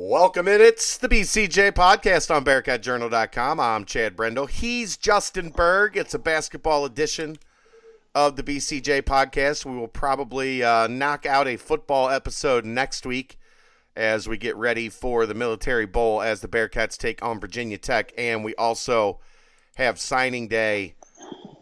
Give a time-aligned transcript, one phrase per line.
[0.00, 0.60] Welcome in.
[0.60, 3.58] It's the BCJ podcast on BearcatJournal.com.
[3.58, 4.46] I'm Chad Brendel.
[4.46, 5.96] He's Justin Berg.
[5.96, 7.36] It's a basketball edition
[8.14, 9.66] of the BCJ podcast.
[9.66, 13.40] We will probably uh, knock out a football episode next week
[13.96, 18.12] as we get ready for the Military Bowl as the Bearcats take on Virginia Tech.
[18.16, 19.18] And we also
[19.74, 20.94] have signing day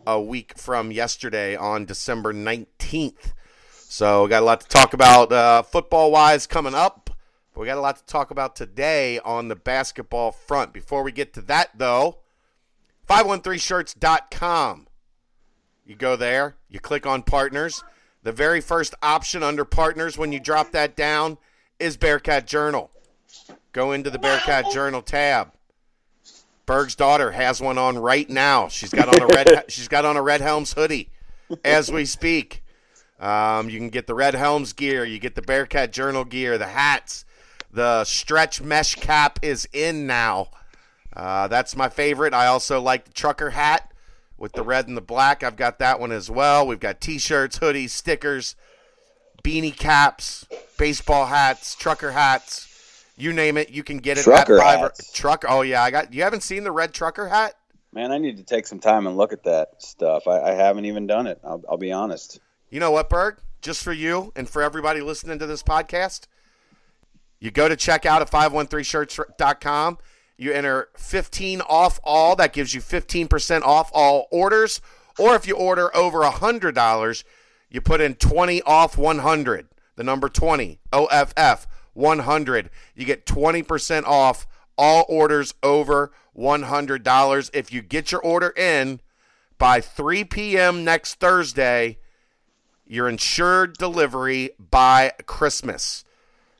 [0.06, 3.32] a week from yesterday on December 19th.
[3.70, 7.05] So got a lot to talk about uh, football wise coming up.
[7.56, 10.74] But we got a lot to talk about today on the basketball front.
[10.74, 12.18] Before we get to that, though,
[13.08, 14.86] 513shirts.com.
[15.86, 17.82] You go there, you click on partners.
[18.22, 21.38] The very first option under partners when you drop that down
[21.78, 22.90] is Bearcat Journal.
[23.72, 25.52] Go into the Bearcat Journal tab.
[26.66, 28.68] Berg's daughter has one on right now.
[28.68, 31.08] She's got on a red she's got on a Red Helms hoodie
[31.64, 32.62] as we speak.
[33.18, 36.66] Um, you can get the Red Helms gear, you get the Bearcat Journal gear, the
[36.66, 37.24] hats,
[37.76, 40.48] the stretch mesh cap is in now.
[41.14, 42.32] Uh, that's my favorite.
[42.32, 43.92] I also like the trucker hat
[44.38, 45.42] with the red and the black.
[45.42, 46.66] I've got that one as well.
[46.66, 48.56] We've got t-shirts, hoodies, stickers,
[49.44, 50.46] beanie caps,
[50.78, 53.04] baseball hats, trucker hats.
[53.18, 55.12] You name it, you can get it trucker at hats.
[55.12, 55.44] truck.
[55.46, 56.14] Oh yeah, I got.
[56.14, 57.56] You haven't seen the red trucker hat?
[57.92, 60.26] Man, I need to take some time and look at that stuff.
[60.26, 61.40] I, I haven't even done it.
[61.44, 62.40] I'll, I'll be honest.
[62.70, 63.36] You know what, Berg?
[63.60, 66.26] Just for you and for everybody listening to this podcast,
[67.40, 69.98] you go to checkout at 513shirts.com.
[70.38, 72.36] You enter 15 off all.
[72.36, 74.80] That gives you 15% off all orders.
[75.18, 77.24] Or if you order over $100,
[77.70, 79.68] you put in 20 off 100.
[79.96, 82.70] The number 20, OFF 100.
[82.94, 87.50] You get 20% off all orders over $100.
[87.54, 89.00] If you get your order in
[89.58, 90.84] by 3 p.m.
[90.84, 91.98] next Thursday,
[92.86, 96.04] you're insured delivery by Christmas.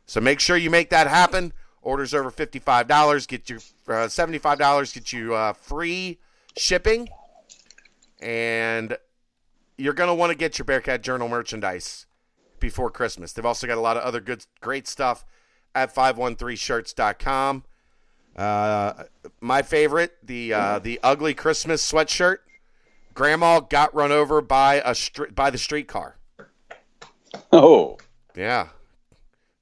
[0.06, 1.52] So make sure you make that happen.
[1.82, 6.18] Orders over fifty-five dollars get you uh, seventy-five dollars get you uh, free
[6.56, 7.08] shipping,
[8.20, 8.96] and
[9.76, 12.06] you're gonna want to get your Bearcat Journal merchandise
[12.58, 13.32] before Christmas.
[13.32, 15.24] They've also got a lot of other good, great stuff
[15.74, 17.64] at 513shirts.com.
[18.34, 19.04] Uh,
[19.40, 22.38] my favorite, the uh, the ugly Christmas sweatshirt.
[23.14, 26.16] Grandma got run over by a str- by the streetcar.
[27.52, 27.96] Oh,
[28.34, 28.68] Yeah,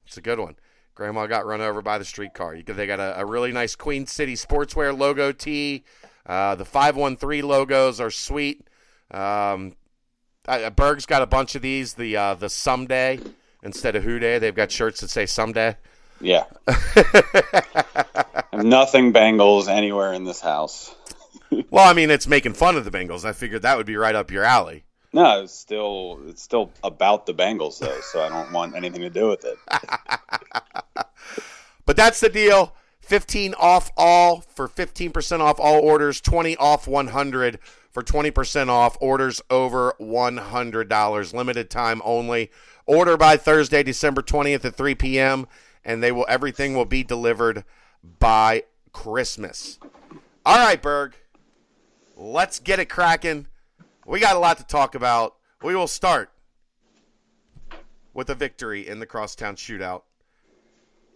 [0.05, 0.55] it's a good one.
[0.95, 2.55] Grandma got run over by the streetcar.
[2.55, 5.83] You, they got a, a really nice Queen City Sportswear logo tee.
[6.25, 8.65] Uh, the 513 logos are sweet.
[9.11, 9.75] Um,
[10.47, 11.95] uh, Berg's got a bunch of these.
[11.95, 13.19] The uh, the someday
[13.61, 14.39] instead of Who Dey.
[14.39, 15.75] They've got shirts that say someday.
[16.21, 16.45] yeah.
[18.53, 20.95] Nothing Bengals anywhere in this house.
[21.69, 23.25] Well, I mean, it's making fun of the Bengals.
[23.25, 24.85] I figured that would be right up your alley.
[25.15, 29.09] No, it's still it's still about the Bengals though, so I don't want anything to
[29.09, 29.57] do with it.
[31.85, 32.73] But that's the deal.
[33.01, 37.59] 15 off all for 15% off all orders, 20 off 100
[37.91, 41.33] for 20% off orders over $100.
[41.35, 42.49] Limited time only.
[42.87, 45.45] Order by Thursday, December 20th at 3 p.m.
[45.85, 47.63] and they will everything will be delivered
[48.19, 49.77] by Christmas.
[50.43, 51.15] All right, Berg.
[52.15, 53.45] Let's get it cracking.
[54.05, 55.35] We got a lot to talk about.
[55.63, 56.31] We will start
[58.13, 60.03] with a victory in the crosstown shootout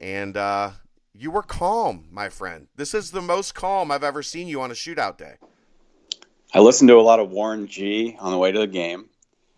[0.02, 0.72] and uh,
[1.14, 2.68] you were calm, my friend.
[2.76, 5.36] This is the most calm I've ever seen you on a shootout day.
[6.54, 9.10] I listened to a lot of Warren G on the way to the game.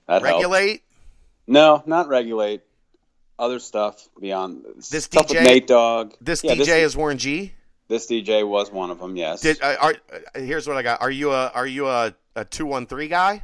[0.08, 0.44] That helped.
[0.44, 0.84] Regulate.
[1.48, 2.62] No, not regulate.
[3.40, 6.14] Other stuff beyond This stuff DJ with Nate Dogg.
[6.22, 7.54] This Yeah, DJ this, is Warren G.
[7.88, 9.16] this DJ was one of them.
[9.16, 9.42] Yes.
[9.42, 11.02] Did uh, are, uh, here's what I got.
[11.02, 13.44] Are you a are you a a two one three guy?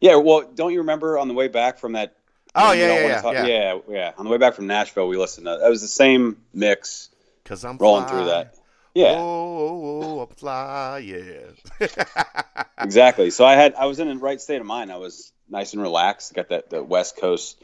[0.00, 2.14] Yeah, well, don't you remember on the way back from that?
[2.54, 3.46] Oh yeah yeah yeah, talk- yeah.
[3.46, 4.12] yeah, yeah.
[4.16, 7.10] On the way back from Nashville, we listened to that It was the same mix
[7.44, 8.10] Cause I'm rolling fly.
[8.16, 8.54] through that.
[8.94, 11.86] Yeah, Oh, oh, oh, I'm fly, yeah.
[12.80, 13.30] exactly.
[13.30, 14.90] So I had I was in the right state of mind.
[14.90, 16.34] I was nice and relaxed.
[16.34, 17.62] Got that the West Coast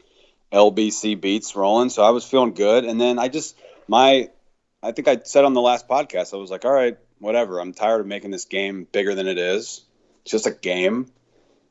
[0.53, 2.85] LBC beats rolling, so I was feeling good.
[2.85, 4.29] And then I just my
[4.83, 7.59] I think I said on the last podcast, I was like, all right, whatever.
[7.59, 9.81] I'm tired of making this game bigger than it is.
[10.25, 11.11] It's just a game.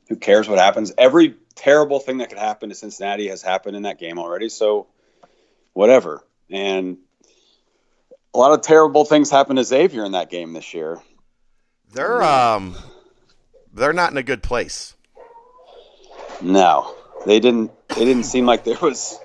[0.08, 0.92] Who cares what happens?
[0.96, 4.48] Every terrible thing that could happen to Cincinnati has happened in that game already.
[4.48, 4.86] So
[5.72, 6.24] whatever.
[6.50, 6.98] And
[8.32, 11.00] a lot of terrible things happened to Xavier in that game this year.
[11.92, 12.76] they're um
[13.72, 14.94] they're not in a good place.
[16.40, 16.94] No,
[17.26, 17.72] they didn't.
[17.88, 19.18] They didn't seem like there was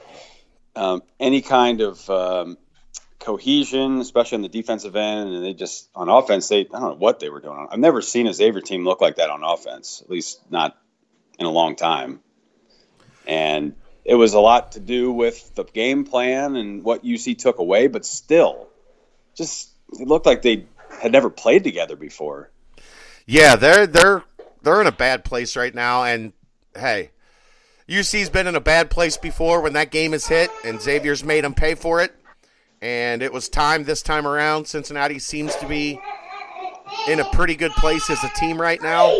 [0.76, 2.58] um, any kind of um,
[3.20, 5.34] cohesion, especially on the defensive end.
[5.34, 7.68] And they just on offense, they I don't know what they were doing.
[7.70, 10.78] I've never seen a Xavier team look like that on offense, at least not
[11.38, 12.22] in a long time.
[13.28, 13.76] And
[14.06, 17.88] it was a lot to do with the game plan and what UC took away,
[17.88, 18.68] but still,
[19.36, 20.66] just it looked like they
[21.02, 22.50] had never played together before.
[23.26, 24.24] Yeah, they're they're
[24.62, 26.34] they're in a bad place right now, and
[26.76, 27.12] hey,
[27.88, 31.44] UC's been in a bad place before when that game is hit, and Xavier's made
[31.44, 32.14] them pay for it.
[32.82, 34.66] And it was time this time around.
[34.66, 36.00] Cincinnati seems to be
[37.08, 39.14] in a pretty good place as a team right now.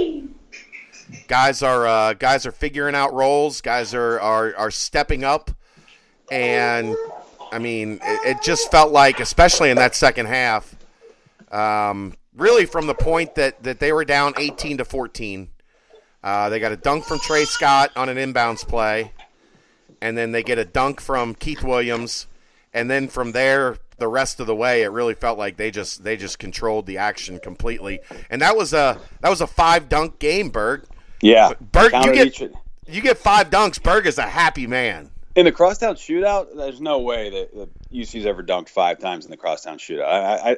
[1.28, 3.62] Guys are uh, guys are figuring out roles.
[3.62, 5.52] Guys are are, are stepping up,
[6.32, 6.96] and
[7.52, 10.76] I mean, it, it just felt like, especially in that second half,
[11.52, 15.50] um, really from the point that that they were down 18 to 14.
[16.24, 19.14] Uh, they got a dunk from Trey Scott on an inbounds play,
[20.02, 22.28] and then they get a dunk from Keith Williams,
[22.74, 26.04] and then from there, the rest of the way, it really felt like they just
[26.04, 28.00] they just controlled the action completely.
[28.30, 30.86] And that was a that was a five dunk game, Berg.
[31.22, 32.40] Yeah, Berg, you get
[32.88, 33.82] you get five dunks.
[33.82, 35.12] Berg is a happy man.
[35.36, 39.32] In the crosstown shootout, there's no way that, that UC's ever dunked five times in
[39.32, 40.06] the crosstown shootout.
[40.06, 40.58] I, I, I,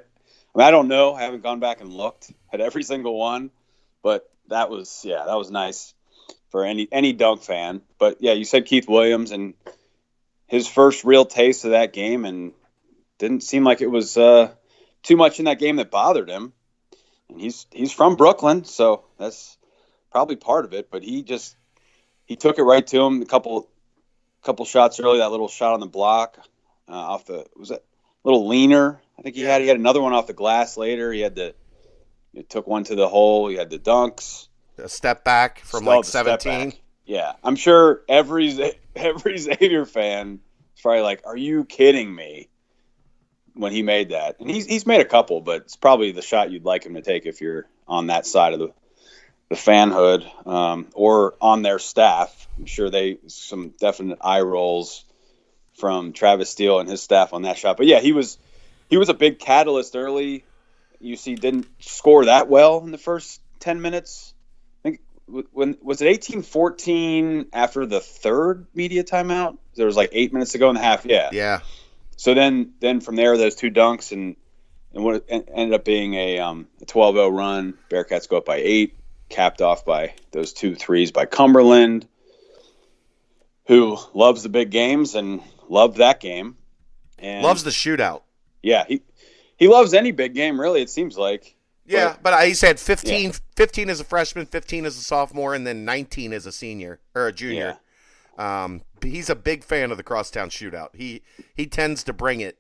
[0.55, 1.13] mean, I don't know.
[1.13, 3.51] I haven't gone back and looked at every single one,
[4.01, 5.93] but that was yeah, that was nice
[6.49, 7.81] for any any dunk fan.
[7.99, 9.53] But yeah, you said Keith Williams and
[10.51, 12.51] his first real taste of that game, and
[13.19, 14.51] didn't seem like it was uh,
[15.01, 16.51] too much in that game that bothered him.
[17.30, 19.57] And he's he's from Brooklyn, so that's
[20.12, 20.92] probably part of it.
[20.92, 21.56] But he just
[22.25, 23.21] he took it right to him.
[23.21, 23.69] A couple
[24.44, 26.38] couple shots early, that little shot on the block
[26.89, 27.86] uh, off the was that
[28.25, 29.00] little leaner.
[29.18, 31.13] I think he had he had another one off the glass later.
[31.13, 31.56] He had the
[32.33, 33.48] it took one to the hole.
[33.48, 34.50] He had the dunks.
[34.77, 36.74] A step back from Still like seventeen.
[37.06, 40.39] Yeah, I'm sure every every Xavier fan
[40.75, 42.48] is probably like, "Are you kidding me?"
[43.53, 46.51] When he made that, and he's he's made a couple, but it's probably the shot
[46.51, 48.74] you'd like him to take if you're on that side of the
[49.50, 52.48] the fanhood um, or on their staff.
[52.57, 55.03] I'm sure they some definite eye rolls
[55.77, 57.75] from Travis Steele and his staff on that shot.
[57.75, 58.38] But yeah, he was
[58.89, 60.45] he was a big catalyst early.
[61.03, 64.33] UC didn't score that well in the first ten minutes.
[65.51, 69.57] When was it eighteen fourteen after the third media timeout?
[69.75, 71.05] There was like eight minutes to go in the half.
[71.05, 71.29] Yeah.
[71.31, 71.59] Yeah.
[72.17, 74.35] So then then from there those two dunks and
[74.93, 77.75] and what ended up being a um, a 12-0 run.
[77.89, 78.97] Bearcats go up by eight
[79.31, 82.07] capped off by those two threes by Cumberland,
[83.65, 86.57] who loves the big games and loved that game.
[87.17, 88.21] And loves the shootout.
[88.61, 89.01] Yeah, he
[89.57, 90.81] he loves any big game, really.
[90.81, 91.55] It seems like.
[91.91, 93.31] Yeah, but, but he's had 15, yeah.
[93.55, 97.27] 15 as a freshman, 15 as a sophomore, and then 19 as a senior or
[97.27, 97.77] a junior.
[98.38, 98.63] Yeah.
[98.63, 100.95] Um, he's a big fan of the crosstown shootout.
[100.95, 101.21] He
[101.53, 102.57] he tends to bring it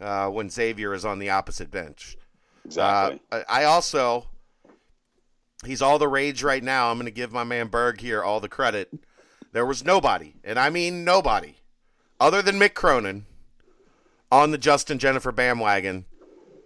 [0.00, 2.16] uh, when Xavier is on the opposite bench.
[2.64, 3.20] Exactly.
[3.30, 4.26] Uh, I also
[5.64, 6.90] He's all the rage right now.
[6.90, 8.92] I'm going to give my man Berg here all the credit.
[9.52, 11.56] There was nobody, and I mean nobody,
[12.20, 13.26] other than Mick Cronin,
[14.30, 16.04] on the Justin Jenifer bandwagon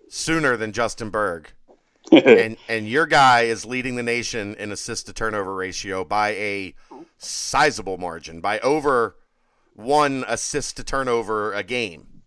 [0.08, 1.52] sooner than Justin Berg.
[2.12, 6.74] And and your guy is leading the nation in assist to turnover ratio by a
[7.18, 9.16] sizable margin, by over
[9.74, 12.22] one assist to turnover a game.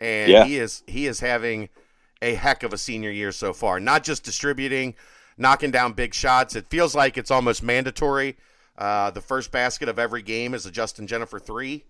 [0.00, 0.44] And yeah.
[0.44, 1.68] he is he is having
[2.20, 3.80] a heck of a senior year so far.
[3.80, 4.94] Not just distributing,
[5.36, 6.56] knocking down big shots.
[6.56, 8.36] It feels like it's almost mandatory.
[8.78, 11.84] Uh, the first basket of every game is a Justin Jenifer three,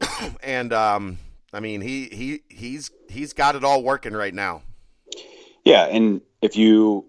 [0.42, 1.18] and um,
[1.52, 4.62] I mean he he he's he's got it all working right now.
[5.68, 7.04] Yeah, and if you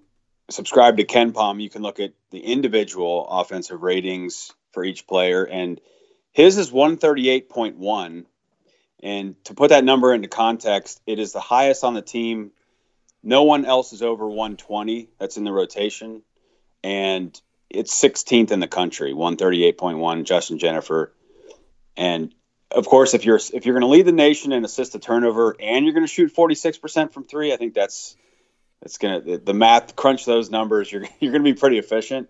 [0.50, 5.80] subscribe to KenPom, you can look at the individual offensive ratings for each player, and
[6.34, 8.26] his is one thirty eight point one.
[9.02, 12.52] And to put that number into context, it is the highest on the team
[13.24, 16.22] no one else is over 120 that's in the rotation.
[16.84, 17.40] And
[17.70, 21.12] it's 16th in the country, 138.1, Justin Jenifer.
[21.96, 22.36] And
[22.72, 25.56] of course, if you're if you're going to lead the nation in assist to turnover
[25.60, 28.18] and you're going to shoot 46% from three, I think that's
[28.82, 30.92] that's going to the math crunch those numbers.
[30.92, 32.30] You're you're going to be pretty efficient.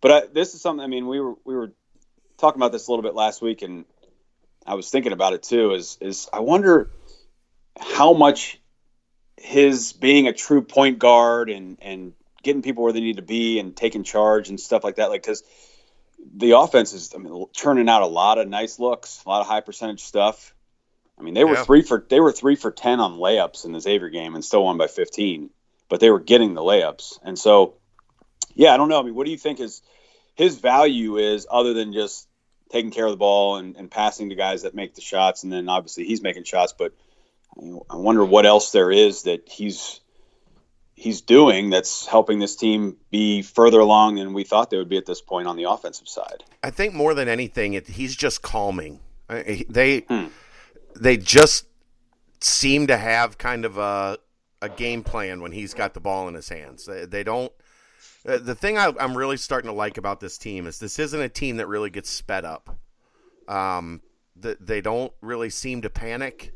[0.00, 0.82] But I, this is something.
[0.82, 1.72] I mean, we were we were
[2.36, 3.84] talking about this a little bit last week, and
[4.66, 5.72] I was thinking about it too.
[5.72, 6.90] Is is I wonder
[7.78, 8.60] how much
[9.36, 13.58] his being a true point guard and and getting people where they need to be
[13.58, 15.10] and taking charge and stuff like that.
[15.10, 15.42] Like because
[16.36, 19.46] the offense is I mean, turning out a lot of nice looks, a lot of
[19.46, 20.54] high percentage stuff.
[21.18, 21.64] I mean, they were yeah.
[21.64, 24.64] three for they were three for ten on layups in the Xavier game and still
[24.64, 25.50] won by fifteen,
[25.88, 27.18] but they were getting the layups.
[27.22, 27.74] And so,
[28.54, 29.00] yeah, I don't know.
[29.00, 29.82] I mean, what do you think is
[30.34, 32.28] his value is other than just
[32.70, 35.52] taking care of the ball and, and passing to guys that make the shots, and
[35.52, 36.92] then obviously he's making shots, but
[37.90, 40.00] I wonder what else there is that he's
[40.94, 44.96] he's doing that's helping this team be further along than we thought they would be
[44.96, 46.42] at this point on the offensive side.
[46.62, 49.00] I think more than anything, it, he's just calming.
[49.28, 50.26] They hmm.
[50.94, 51.66] they just
[52.40, 54.18] seem to have kind of a
[54.60, 56.88] a game plan when he's got the ball in his hands.
[57.08, 57.52] They, don't.
[58.26, 61.20] Uh, the thing I, am really starting to like about this team is this isn't
[61.20, 62.76] a team that really gets sped up.
[63.46, 64.02] Um,
[64.36, 66.52] the, they don't really seem to panic.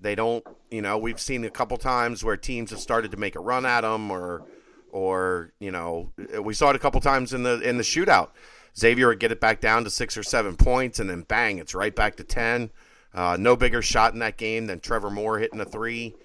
[0.00, 3.36] They don't, you know, we've seen a couple times where teams have started to make
[3.36, 4.42] a run at them, or,
[4.90, 8.30] or you know, we saw it a couple times in the in the shootout.
[8.76, 11.74] Xavier would get it back down to six or seven points, and then bang, it's
[11.74, 12.70] right back to ten.
[13.14, 16.16] Uh, no bigger shot in that game than Trevor Moore hitting a three.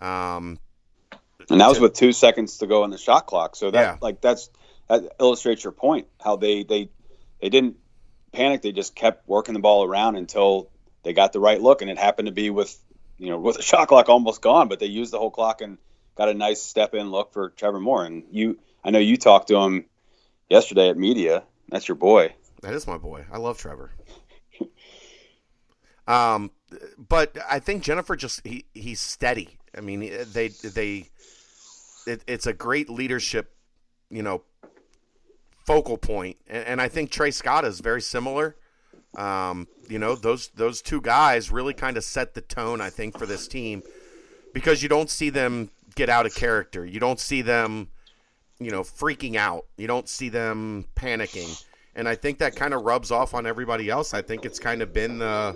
[0.00, 0.58] Um,
[1.50, 3.56] and that was with two seconds to go on the shot clock.
[3.56, 3.96] So that yeah.
[4.00, 4.50] like that's
[4.88, 6.06] that illustrates your point.
[6.22, 6.90] How they they
[7.40, 7.76] they didn't
[8.32, 8.62] panic.
[8.62, 10.70] They just kept working the ball around until
[11.02, 12.78] they got the right look, and it happened to be with
[13.18, 15.78] you know, with the shot clock almost gone, but they used the whole clock and
[16.14, 18.04] got a nice step in look for Trevor Moore.
[18.04, 19.86] And you, I know you talked to him
[20.48, 21.44] yesterday at media.
[21.68, 22.34] That's your boy.
[22.62, 23.24] That is my boy.
[23.32, 23.92] I love Trevor.
[26.06, 26.50] um,
[26.96, 29.58] but I think Jenifer just he he's steady.
[29.76, 30.00] I mean,
[30.32, 31.08] they they
[32.06, 33.54] it, it's a great leadership,
[34.10, 34.42] you know,
[35.66, 38.56] focal point, and, and I think Trey Scott is very similar.
[39.16, 43.18] Um, you know, those those two guys really kind of set the tone, I think,
[43.18, 43.82] for this team
[44.52, 46.84] because you don't see them get out of character.
[46.84, 47.88] You don't see them,
[48.58, 49.66] you know, freaking out.
[49.76, 51.62] You don't see them panicking.
[51.96, 54.14] And I think that kind of rubs off on everybody else.
[54.14, 55.54] I think it's kind of been the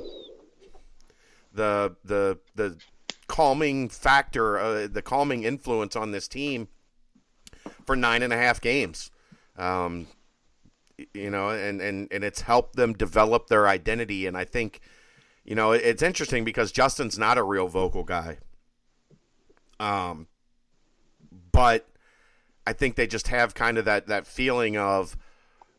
[1.53, 2.77] the the the
[3.29, 6.69] calming factor, uh, the calming influence on this team
[7.87, 9.11] for nine and a half games.
[9.57, 10.09] Um,
[11.15, 14.27] you know, and, and, and it's helped them develop their identity.
[14.27, 14.81] And I think,
[15.45, 18.39] you know, it's interesting because Justin's not a real vocal guy.
[19.79, 20.27] Um,
[21.53, 21.89] but
[22.67, 25.17] I think they just have kind of that, that feeling of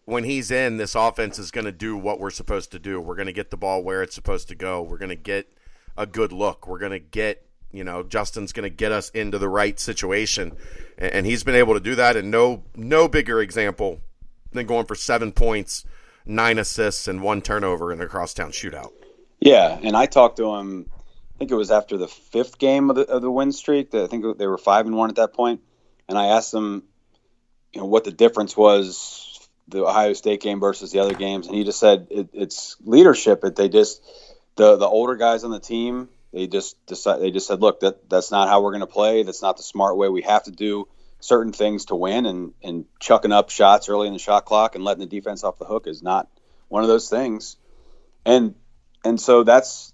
[0.06, 3.00] when he's in, this offense is going to do what we're supposed to do.
[3.02, 4.82] We're going to get the ball where it's supposed to go.
[4.82, 5.52] We're going to get
[6.00, 6.66] a good look.
[6.68, 10.56] We're going to get, you know, Justin's going to get us into the right situation.
[10.98, 12.16] And he's been able to do that.
[12.16, 14.00] And no, no bigger example
[14.54, 15.86] than going for seven points,
[16.26, 18.92] nine assists, and one turnover in a crosstown shootout.
[19.40, 20.90] Yeah, and I talked to him.
[20.90, 23.94] I think it was after the fifth game of the, of the win streak.
[23.94, 25.62] I think they were five and one at that point.
[26.08, 26.84] and I asked him,
[27.74, 31.56] you know, what the difference was the Ohio State game versus the other games, and
[31.56, 33.42] he just said it, it's leadership.
[33.42, 34.02] That they just
[34.60, 38.10] the the older guys on the team they just decide they just said, look, that
[38.10, 39.24] that's not how we're going to play.
[39.24, 40.10] That's not the smart way.
[40.10, 40.88] We have to do
[41.20, 44.84] certain things to win, and and chucking up shots early in the shot clock and
[44.84, 46.30] letting the defense off the hook is not
[46.68, 47.58] one of those things.
[48.26, 48.54] And
[49.04, 49.94] and so that's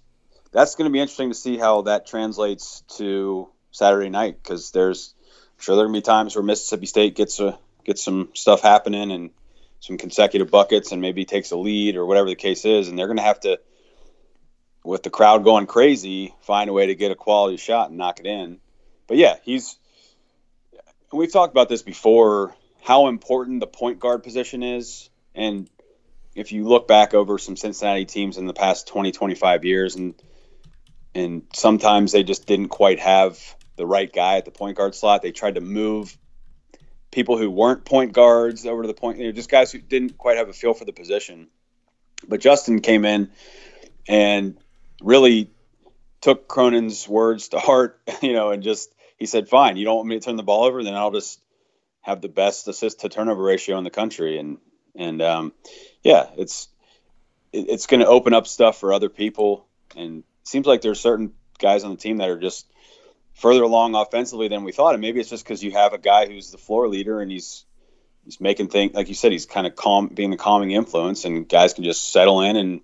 [0.52, 5.14] that's going to be interesting to see how that translates to Saturday night because there's
[5.22, 8.28] I'm sure there are going to be times where Mississippi State gets a gets some
[8.34, 9.30] stuff happening and
[9.80, 13.06] some consecutive buckets and maybe takes a lead or whatever the case is, and they're
[13.06, 13.58] going to have to
[14.86, 18.20] with the crowd going crazy, find a way to get a quality shot and knock
[18.20, 18.60] it in.
[19.06, 19.76] But yeah, he's
[21.12, 25.68] we've talked about this before how important the point guard position is and
[26.34, 30.14] if you look back over some Cincinnati teams in the past 20 25 years and
[31.14, 33.40] and sometimes they just didn't quite have
[33.76, 36.16] the right guy at the point guard slot they tried to move
[37.10, 40.18] people who weren't point guards over to the point you know, just guys who didn't
[40.18, 41.48] quite have a feel for the position
[42.28, 43.30] but Justin came in
[44.08, 44.58] and
[45.00, 45.50] really
[46.20, 50.08] took Cronin's words to heart you know and just he said, "Fine, you don't want
[50.08, 51.40] me to turn the ball over, then I'll just
[52.02, 54.58] have the best assist to turnover ratio in the country." And
[54.94, 55.52] and um,
[56.02, 56.68] yeah, it's
[57.52, 59.66] it, it's going to open up stuff for other people.
[59.96, 62.70] And seems like there's certain guys on the team that are just
[63.34, 64.94] further along offensively than we thought.
[64.94, 67.64] And maybe it's just because you have a guy who's the floor leader and he's
[68.24, 69.32] he's making things like you said.
[69.32, 72.80] He's kind of calm, being the calming influence, and guys can just settle in and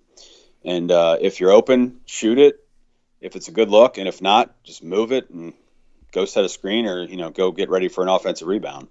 [0.65, 2.59] and uh, if you're open, shoot it.
[3.21, 5.53] If it's a good look, and if not, just move it and
[6.11, 8.87] go set a screen or you know go get ready for an offensive rebound.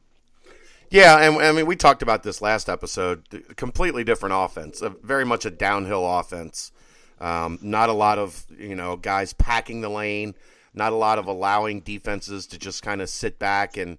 [0.91, 3.25] Yeah, and I mean we talked about this last episode.
[3.57, 6.73] Completely different offense, very much a downhill offense.
[7.21, 10.35] Um, not a lot of you know guys packing the lane.
[10.75, 13.99] Not a lot of allowing defenses to just kind of sit back and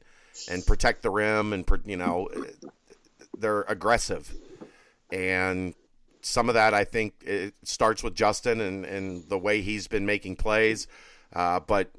[0.49, 2.27] and protect the rim and you know
[3.37, 4.33] they're aggressive
[5.11, 5.75] and
[6.23, 10.05] some of that I think it starts with Justin and, and the way he's been
[10.05, 10.87] making plays.
[11.31, 11.91] Uh, but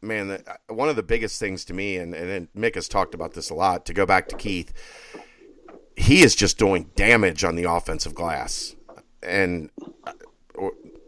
[0.00, 3.14] man, the, uh, one of the biggest things to me, and, and Mick has talked
[3.14, 4.72] about this a lot, to go back to Keith,
[5.96, 8.76] he is just doing damage on the offensive glass.
[9.22, 9.70] And
[10.04, 10.12] uh,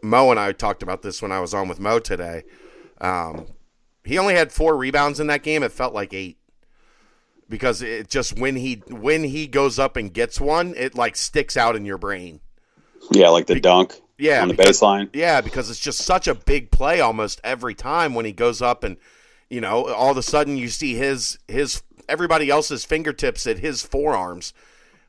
[0.01, 2.43] Mo and I talked about this when I was on with Mo today.
[2.99, 3.47] Um,
[4.05, 5.63] He only had four rebounds in that game.
[5.63, 6.37] It felt like eight
[7.49, 11.57] because it just when he when he goes up and gets one, it like sticks
[11.57, 12.39] out in your brain.
[13.11, 13.99] Yeah, like the dunk.
[14.17, 15.09] Yeah, on the because- baseline.
[15.13, 18.83] Yeah, because it's just such a big play almost every time when he goes up
[18.83, 18.97] and
[19.49, 23.83] you know all of a sudden you see his his everybody else's fingertips at his
[23.83, 24.53] forearms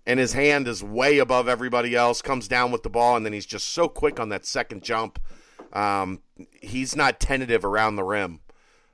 [0.07, 3.33] and his hand is way above everybody else comes down with the ball and then
[3.33, 5.19] he's just so quick on that second jump
[5.73, 6.21] um,
[6.61, 8.41] he's not tentative around the rim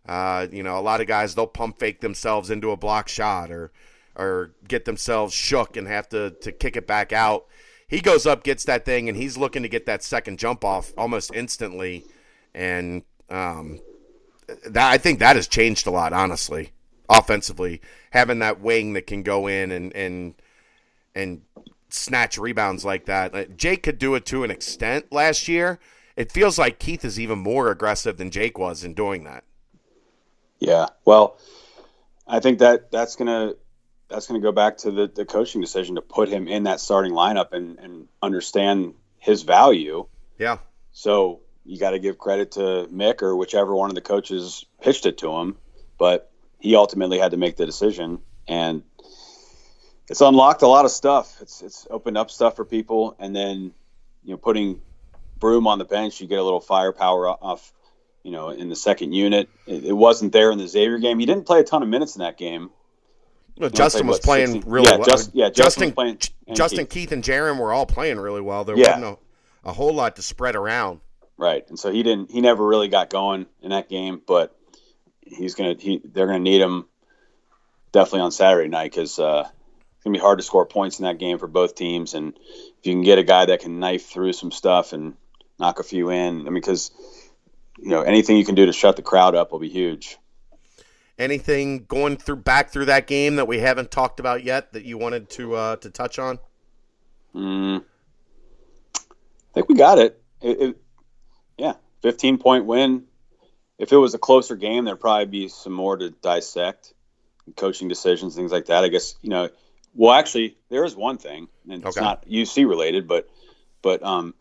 [0.07, 3.51] uh, you know a lot of guys they'll pump fake themselves into a block shot
[3.51, 3.73] or
[4.17, 7.47] or get themselves shook and have to to kick it back out
[7.91, 10.93] he goes up, gets that thing, and he's looking to get that second jump off
[10.97, 12.05] almost instantly.
[12.55, 13.81] And um,
[14.65, 16.71] that I think that has changed a lot, honestly,
[17.09, 17.81] offensively.
[18.13, 20.35] Having that wing that can go in and and
[21.17, 21.43] and
[21.89, 23.35] snatch rebounds like that.
[23.35, 25.81] Uh, Jake could do it to an extent last year.
[26.15, 29.43] It feels like Keith is even more aggressive than Jake was in doing that.
[30.61, 30.87] Yeah.
[31.05, 31.39] Well,
[32.27, 33.55] I think that that's gonna
[34.09, 37.13] that's gonna go back to the, the coaching decision to put him in that starting
[37.13, 40.07] lineup and, and understand his value.
[40.39, 40.59] Yeah.
[40.93, 45.07] So you got to give credit to Mick or whichever one of the coaches pitched
[45.07, 45.57] it to him,
[45.99, 48.83] but he ultimately had to make the decision, and
[50.09, 51.41] it's unlocked a lot of stuff.
[51.41, 53.73] It's it's opened up stuff for people, and then
[54.25, 54.81] you know putting
[55.39, 57.73] Broome on the bench, you get a little firepower off.
[58.23, 61.19] You know, in the second unit, it, it wasn't there in the Xavier game.
[61.19, 62.71] He didn't play a ton of minutes in that game.
[63.57, 64.71] Well, Justin was playing 16?
[64.71, 65.07] really yeah, well.
[65.07, 66.19] Just, yeah, Justin, Justin, playing.
[66.47, 67.11] and Justin, Keith.
[67.11, 68.65] Keith, and Jarron were all playing really well.
[68.65, 68.99] There Yeah.
[68.99, 69.19] wasn't
[69.65, 71.01] a, a whole lot to spread around.
[71.37, 72.31] Right, and so he didn't.
[72.31, 74.55] He never really got going in that game, but
[75.23, 75.75] he's gonna.
[75.79, 76.87] He they're gonna need him
[77.93, 81.19] definitely on Saturday night because uh, it's gonna be hard to score points in that
[81.19, 82.13] game for both teams.
[82.13, 85.15] And if you can get a guy that can knife through some stuff and
[85.59, 86.91] knock a few in, I mean, because
[87.83, 90.19] you know anything you can do to shut the crowd up will be huge.
[91.19, 94.97] Anything going through back through that game that we haven't talked about yet that you
[94.99, 96.39] wanted to uh, to touch on?
[97.35, 97.85] Mm,
[98.97, 99.01] I
[99.55, 100.21] think we got it.
[100.41, 100.83] It, it.
[101.59, 103.05] Yeah, fifteen point win.
[103.79, 106.93] If it was a closer game, there'd probably be some more to dissect,
[107.57, 108.85] coaching decisions, things like that.
[108.85, 109.49] I guess you know.
[109.93, 113.29] Well, actually, there is one thing, and it's not UC related, but
[113.83, 114.35] but um,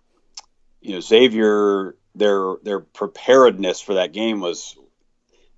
[0.82, 4.78] you know, Xavier, their their preparedness for that game was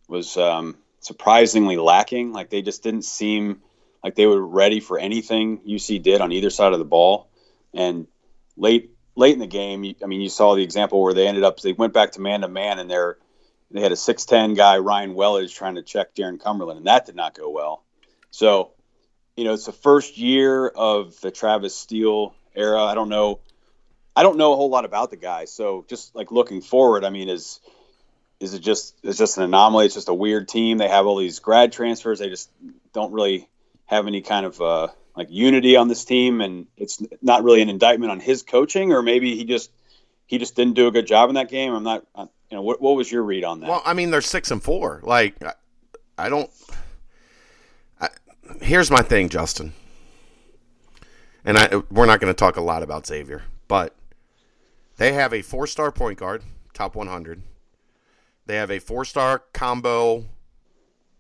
[0.08, 2.34] was um, surprisingly lacking.
[2.34, 3.62] Like they just didn't seem
[4.04, 7.30] like they were ready for anything UC did on either side of the ball.
[7.74, 8.08] And
[8.58, 11.60] late late in the game, I mean, you saw the example where they ended up
[11.60, 13.18] they went back to man to man, and they're
[13.72, 17.06] they had a six ten guy Ryan Welage trying to check Jarron Cumberland, and that
[17.06, 17.84] did not go well.
[18.32, 18.72] So,
[19.36, 22.84] you know, it's the first year of the Travis Steele era.
[22.84, 23.40] I don't know.
[24.16, 27.10] I don't know a whole lot about the guy, so just like looking forward, I
[27.10, 27.60] mean, is
[28.40, 29.86] is it just it's just an anomaly?
[29.86, 30.78] It's just a weird team.
[30.78, 32.20] They have all these grad transfers.
[32.20, 32.50] They just
[32.94, 33.48] don't really
[33.86, 37.70] have any kind of uh, like unity on this team, and it's not really an
[37.70, 39.72] indictment on his coaching, or maybe he just
[40.28, 41.74] he just didn't do a good job in that game.
[41.74, 43.70] I'm not, you know, what, what was your read on that?
[43.70, 45.02] Well, I mean, they're six and four.
[45.04, 45.54] Like, I,
[46.18, 46.50] I don't.
[48.62, 49.74] Here's my thing, Justin.
[51.46, 53.96] And I we're not going to talk a lot about Xavier, but
[54.98, 57.42] they have a four-star point guard, top 100.
[58.46, 60.26] They have a four-star combo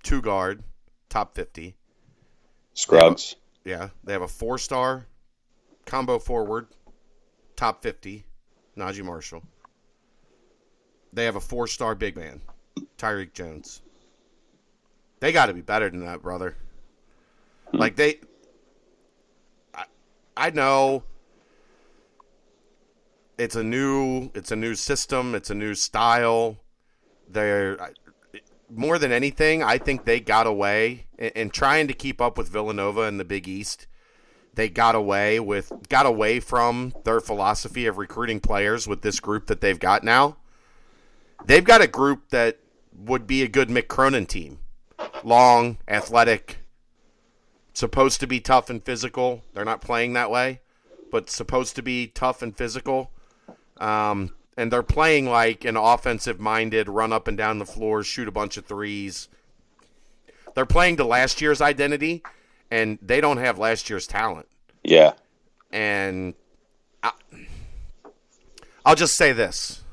[0.03, 0.63] two guard,
[1.09, 1.75] top 50.
[2.73, 3.35] Scruggs.
[3.63, 5.05] Yeah, they have a four-star
[5.85, 6.67] combo forward,
[7.55, 8.25] top 50,
[8.77, 9.43] Naji Marshall.
[11.13, 12.41] They have a four-star big man,
[12.97, 13.81] Tyrique Jones.
[15.19, 16.55] They got to be better than that, brother.
[17.71, 17.77] Hmm.
[17.77, 18.19] Like they,
[19.75, 19.85] I,
[20.35, 21.03] I know
[23.41, 26.57] it's a new, it's a new system, it's a new style.
[27.27, 27.93] They're
[28.69, 32.49] more than anything, I think they got away in, in trying to keep up with
[32.49, 33.87] Villanova in the Big East.
[34.53, 39.47] They got away with got away from their philosophy of recruiting players with this group
[39.47, 40.37] that they've got now.
[41.43, 42.59] They've got a group that
[42.93, 44.59] would be a good Mick Cronin team.
[45.23, 46.59] Long, athletic,
[47.73, 49.41] supposed to be tough and physical.
[49.53, 50.59] They're not playing that way,
[51.09, 53.09] but supposed to be tough and physical.
[53.81, 58.27] Um, and they're playing like an offensive minded, run up and down the floor, shoot
[58.27, 59.27] a bunch of threes.
[60.53, 62.21] They're playing to last year's identity,
[62.69, 64.47] and they don't have last year's talent.
[64.83, 65.13] Yeah.
[65.71, 66.35] And
[67.01, 67.11] I,
[68.85, 69.83] I'll just say this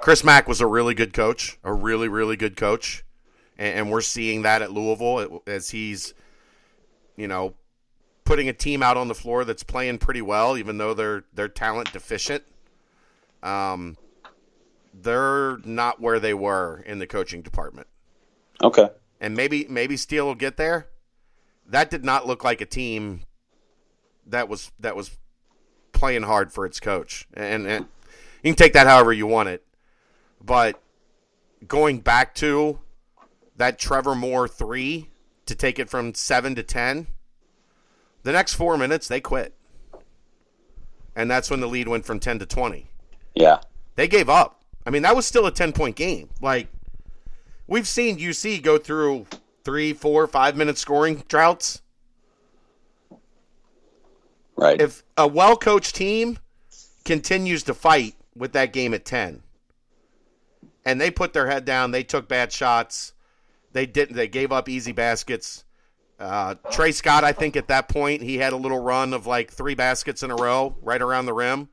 [0.00, 3.04] Chris Mack was a really good coach, a really, really good coach.
[3.58, 6.14] And, and we're seeing that at Louisville as he's,
[7.16, 7.54] you know,
[8.24, 11.48] putting a team out on the floor that's playing pretty well, even though they're they're
[11.48, 12.44] talent deficient.
[13.42, 13.96] Um,
[14.92, 17.86] they're not where they were in the coaching department.
[18.62, 18.88] Okay.
[19.20, 20.86] And maybe maybe Steele will get there.
[21.66, 23.22] That did not look like a team
[24.26, 25.16] that was that was
[25.92, 27.26] playing hard for its coach.
[27.34, 27.86] And, and
[28.42, 29.64] you can take that however you want it.
[30.40, 30.80] But
[31.66, 32.78] going back to
[33.56, 35.10] that Trevor Moore 3
[35.46, 37.08] to take it from 7 to 10,
[38.22, 39.54] the next 4 minutes they quit.
[41.16, 42.90] And that's when the lead went from 10 to 20.
[43.34, 43.60] Yeah.
[43.96, 44.62] They gave up.
[44.86, 46.30] I mean, that was still a 10 point game.
[46.40, 46.68] Like,
[47.66, 49.26] we've seen UC go through
[49.64, 51.82] three, four, five minute scoring droughts.
[54.56, 54.80] Right.
[54.80, 56.38] If a well coached team
[57.04, 59.42] continues to fight with that game at 10,
[60.84, 63.12] and they put their head down, they took bad shots,
[63.72, 65.64] they didn't, they gave up easy baskets.
[66.18, 69.52] Uh, Trey Scott, I think at that point, he had a little run of like
[69.52, 71.68] three baskets in a row right around the rim.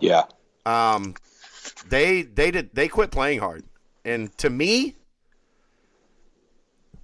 [0.00, 0.24] yeah.
[0.68, 1.14] Um,
[1.88, 3.64] they they did they quit playing hard,
[4.04, 4.96] and to me,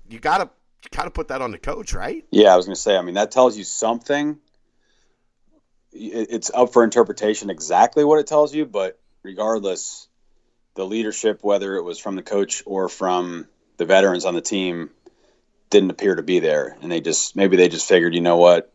[0.08, 0.50] you gotta
[0.82, 2.24] you gotta put that on the coach, right?
[2.30, 2.94] Yeah, I was to say.
[2.94, 4.38] I mean, that tells you something.
[5.92, 10.08] It's up for interpretation exactly what it tells you, but regardless,
[10.74, 13.46] the leadership, whether it was from the coach or from
[13.76, 14.90] the veterans on the team,
[15.70, 18.70] didn't appear to be there, and they just maybe they just figured, you know what,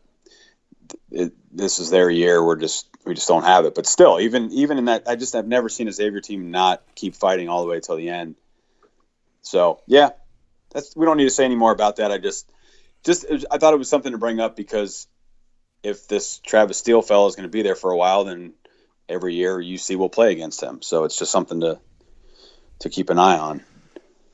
[1.12, 2.44] it, this is their year.
[2.44, 3.74] We're just we just don't have it.
[3.74, 6.82] But still, even even in that, I just have never seen a Xavier team not
[6.94, 8.36] keep fighting all the way till the end.
[9.42, 10.10] So yeah,
[10.70, 12.12] that's we don't need to say any more about that.
[12.12, 12.50] I just
[13.04, 15.06] just I thought it was something to bring up because
[15.82, 18.52] if this Travis Steele fellow is going to be there for a while, then
[19.08, 20.82] every year UC will play against him.
[20.82, 21.78] So it's just something to
[22.80, 23.62] to keep an eye on.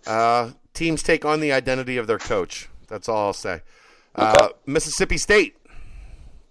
[0.06, 2.68] Uh, teams take on the identity of their coach.
[2.88, 3.62] That's all I'll say.
[4.14, 5.56] Uh, Mississippi State.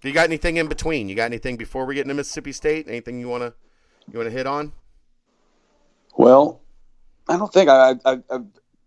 [0.06, 1.08] You got anything in between?
[1.08, 2.88] You got anything before we get into Mississippi State?
[2.88, 3.54] Anything you wanna
[4.10, 4.72] you wanna hit on?
[6.16, 6.60] Well,
[7.28, 8.46] I don't think I, I I've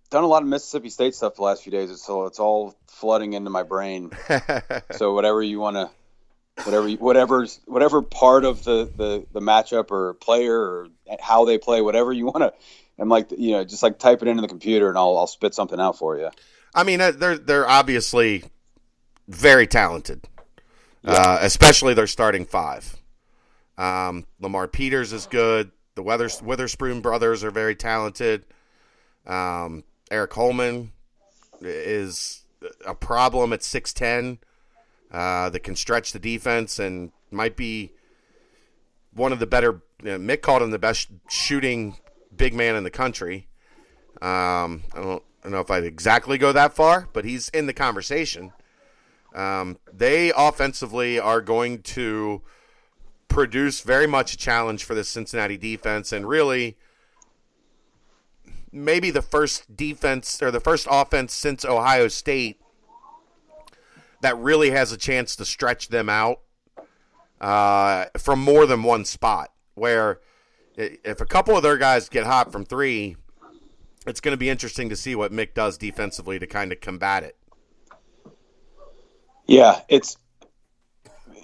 [0.10, 3.34] done a lot of Mississippi State stuff the last few days, so it's all flooding
[3.34, 4.12] into my brain.
[4.92, 5.90] so whatever you want to
[6.66, 10.88] whatever whatever's whatever part of the, the the matchup or player or
[11.22, 12.54] how they play whatever you want to
[13.00, 15.56] i'm like you know just like type it into the computer and i'll, I'll spit
[15.56, 16.30] something out for you
[16.74, 18.44] I mean, uh, they're they're obviously
[19.28, 20.28] very talented,
[21.06, 22.98] uh, especially their starting five.
[23.78, 25.72] Um, Lamar Peters is good.
[25.96, 28.46] The Weatherspoon brothers are very talented.
[29.26, 30.92] Um, Aric Holman
[31.62, 32.44] is
[32.86, 34.40] a problem at six ten.
[35.12, 37.92] Uh, that can stretch the defense and might be
[39.12, 39.82] one of the better.
[40.04, 41.98] You know, Mick called him the best shooting
[42.36, 43.48] big man in the country.
[44.22, 47.66] Um, I don't, I don't know if I'd exactly go that far, but he's in
[47.66, 48.54] the conversation.
[49.34, 52.42] Um, they offensively are going to
[53.28, 56.78] produce very much a challenge for the Cincinnati defense, and really
[58.72, 62.60] maybe the first defense or the first offense since Ohio State
[64.22, 66.42] that really has a chance to stretch them out
[67.40, 69.52] uh, from more than one spot.
[69.76, 70.20] Where
[70.76, 73.16] if a couple of their guys get hot from three,
[74.06, 77.24] it's going to be interesting to see what Mick does defensively to kind of combat
[77.24, 77.38] it.
[79.50, 80.18] Yeah it's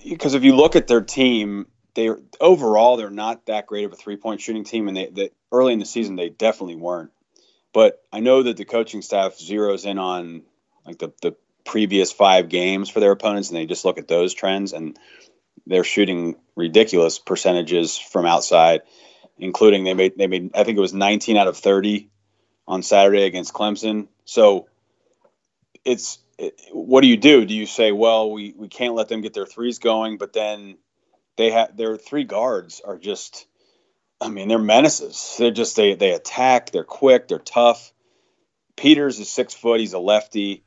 [0.08, 3.96] because if you look at their team they overall they're not that great of a
[3.96, 7.12] three point shooting team and they, early in the season they definitely weren't.
[7.74, 10.44] But i know that the coaching staff zeroes in on
[10.86, 14.34] like the, the previous five games for their opponents and they just look at those
[14.34, 14.98] trends and
[15.66, 18.82] they're shooting ridiculous percentages from outside
[19.40, 22.10] including they made they made i think it was 19 out of 30
[22.68, 24.08] on saturday against clemson.
[24.26, 24.68] So
[25.84, 27.46] it's it, what do you do?
[27.46, 30.78] Do you say well we, we can't let them get their threes going but then
[31.38, 33.48] they have their three guards are just
[34.22, 35.36] i mean they're menaces.
[35.38, 37.92] They're just they they attack they're quick they're tough.
[38.76, 40.64] Peters is six foot he's a lefty.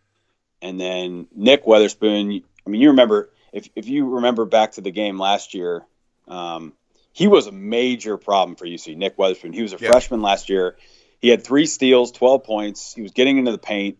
[0.63, 4.91] And then nick weatherspoon i mean you remember if, if you remember back to the
[4.91, 5.85] game last year
[6.27, 6.75] um,
[7.13, 9.55] he was a major problem for uc nick weatherspoon.
[9.55, 9.89] He was a Yeah.
[9.89, 10.77] freshman last year.
[11.21, 12.95] He had three steals 12 points.
[12.95, 13.99] He was getting into the paint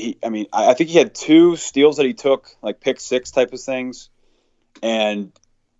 [0.00, 3.00] he, I mean, I, I think he had two steals that he took, like pick
[3.00, 4.08] six type of things,
[4.82, 5.32] and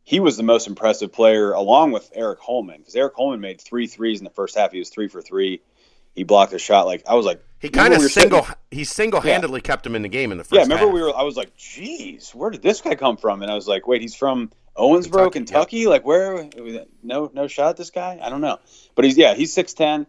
[0.04, 3.86] he was the most impressive player along with Aric Holman because Aric Holman made three
[3.86, 4.72] threes in the first half.
[4.72, 5.62] He was three for three.
[6.14, 6.86] He blocked a shot.
[6.86, 9.94] Like I was like, He kind of we single sitting- he single handedly kept him
[9.94, 10.54] in the game in the first.
[10.54, 10.94] yeah, remember half.
[10.94, 11.16] we were.
[11.16, 13.42] I was like, geez, where did this guy come from?
[13.42, 15.86] And I was like, wait, he's from Owensboro, Kentucky, Kentucky.
[15.86, 16.48] Like where?
[17.02, 17.76] No, no shot.
[17.76, 18.18] This guy.
[18.20, 18.58] I don't know,
[18.96, 20.06] but he's yeah, he's six ten.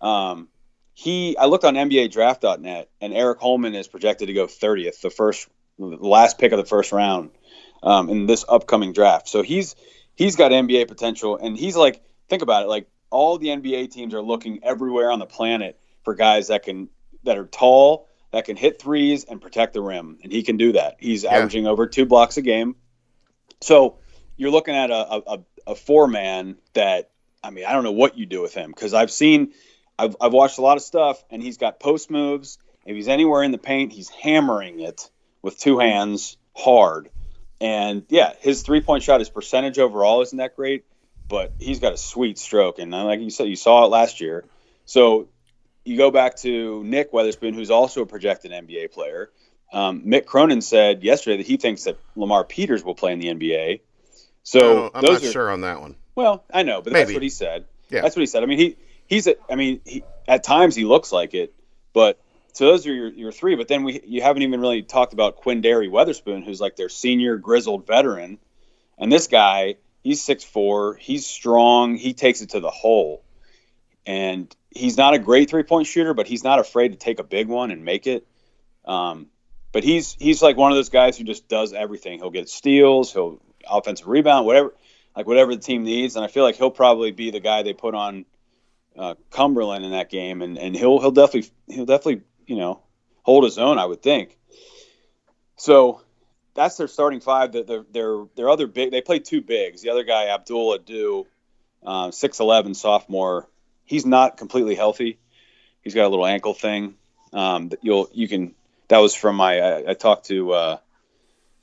[0.00, 0.48] Um,
[0.94, 5.10] he I looked on NBA Draft.net and Aric Holman is projected to go 30th, the
[5.10, 5.48] first,
[5.78, 7.30] the last pick of the first round
[7.82, 9.28] um, in this upcoming draft.
[9.28, 9.74] So he's
[10.14, 14.14] he's got NBA potential, and he's like, think about it, like all the NBA teams
[14.14, 16.88] are looking everywhere on the planet for guys that can
[17.24, 20.72] that are tall, that can hit threes and protect the rim, and he can do
[20.72, 20.96] that.
[21.00, 21.36] He's Yeah.
[21.36, 22.76] averaging over two blocks a game.
[23.60, 23.98] So
[24.36, 27.10] you're looking at a a, a, a four man that
[27.42, 29.52] I mean I don't know what you do with him because I've seen
[30.00, 32.58] I've I've watched a lot of stuff and he's got post moves.
[32.86, 35.10] If he's anywhere in the paint, he's hammering it
[35.42, 37.10] with two hands hard.
[37.60, 40.84] And yeah, his three point shot, his percentage overall isn't that great,
[41.28, 42.78] but he's got a sweet stroke.
[42.78, 44.44] And uh, like you said, you saw it last year.
[44.86, 45.28] So
[45.84, 49.30] you go back to Nick Weatherspoon, who's also a projected NBA player.
[49.72, 53.28] Um, Mick Cronin said yesterday that he thinks that Lamar Peters will play in the
[53.28, 53.80] NBA.
[54.42, 55.96] So Oh, I'm not are sure on that one.
[56.14, 57.66] well, I know, but that's what he said.
[57.90, 58.00] Yeah.
[58.00, 58.42] That's what he said.
[58.42, 58.76] I mean, he
[59.10, 61.52] he's a, I mean, he at times he looks like it,
[61.92, 62.18] but
[62.54, 63.56] so those are your, your three.
[63.56, 67.36] But then we you haven't even really talked about Quinndary Weatherspoon, who's like their senior
[67.36, 68.38] grizzled veteran,
[68.96, 73.22] and this guy he's six four, he's strong, he takes it to the hole,
[74.06, 77.24] and he's not a great three point shooter, but he's not afraid to take a
[77.24, 78.26] big one and make it.
[78.86, 79.26] Um,
[79.72, 82.20] but he's he's like one of those guys who just does everything.
[82.20, 84.72] He'll get steals, he'll offensive rebound, whatever
[85.16, 86.16] like whatever the team needs.
[86.16, 88.24] And I feel like he'll probably be the guy they put on
[88.96, 92.80] uh, Cumberland in that game, and, and he'll he'll definitely he'll definitely you know
[93.22, 93.78] hold his own.
[93.78, 94.36] I would think.
[95.56, 96.00] So
[96.54, 97.52] that's their starting five.
[97.52, 99.82] Their their their, other big they play two bigs.
[99.82, 101.26] The other guy Abdul Ado,
[101.84, 103.48] uh, six eleven sophomore.
[103.84, 105.18] He's not completely healthy.
[105.82, 106.94] He's got a little ankle thing.
[107.32, 108.54] Um, that you'll you can.
[108.88, 109.60] That was from my.
[109.60, 110.76] I, I talked to uh,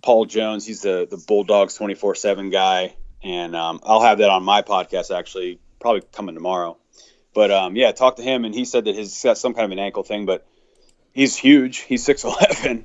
[0.01, 0.65] Paul Jones.
[0.65, 4.61] He's the the Bulldogs twenty four seven guy, and um, I'll have that on my
[4.61, 6.77] podcast actually, probably coming tomorrow.
[7.37, 9.71] But um, yeah, talked to him, and he said that he's got some kind of
[9.71, 10.47] an ankle thing, but
[11.13, 11.77] he's huge.
[11.77, 12.83] He's six eleven.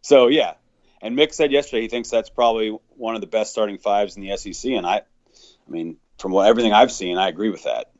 [0.00, 0.54] So yeah,
[1.00, 4.26] and Mick said yesterday he thinks that's probably one of the best starting fives in
[4.26, 7.92] the SEC, and I, I mean, from what everything I've seen, I agree with that.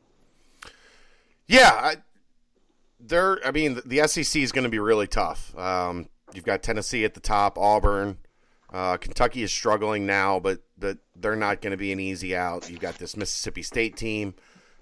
[1.47, 1.95] Yeah, I,
[2.99, 3.39] they're.
[3.47, 5.57] I mean, the SEC is going to be really tough.
[5.57, 8.17] Um, you've got Tennessee at the top, Auburn,
[8.73, 12.69] uh, Kentucky is struggling now, but but they're not going to be an easy out.
[12.69, 14.35] You've got this Mississippi State team.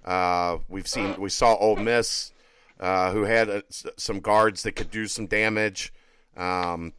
[0.05, 2.31] Uh, we've seen we saw Ole Miss,
[2.79, 3.61] uh, who had uh,
[3.97, 5.93] some guards that could do some damage.
[6.35, 6.93] Um,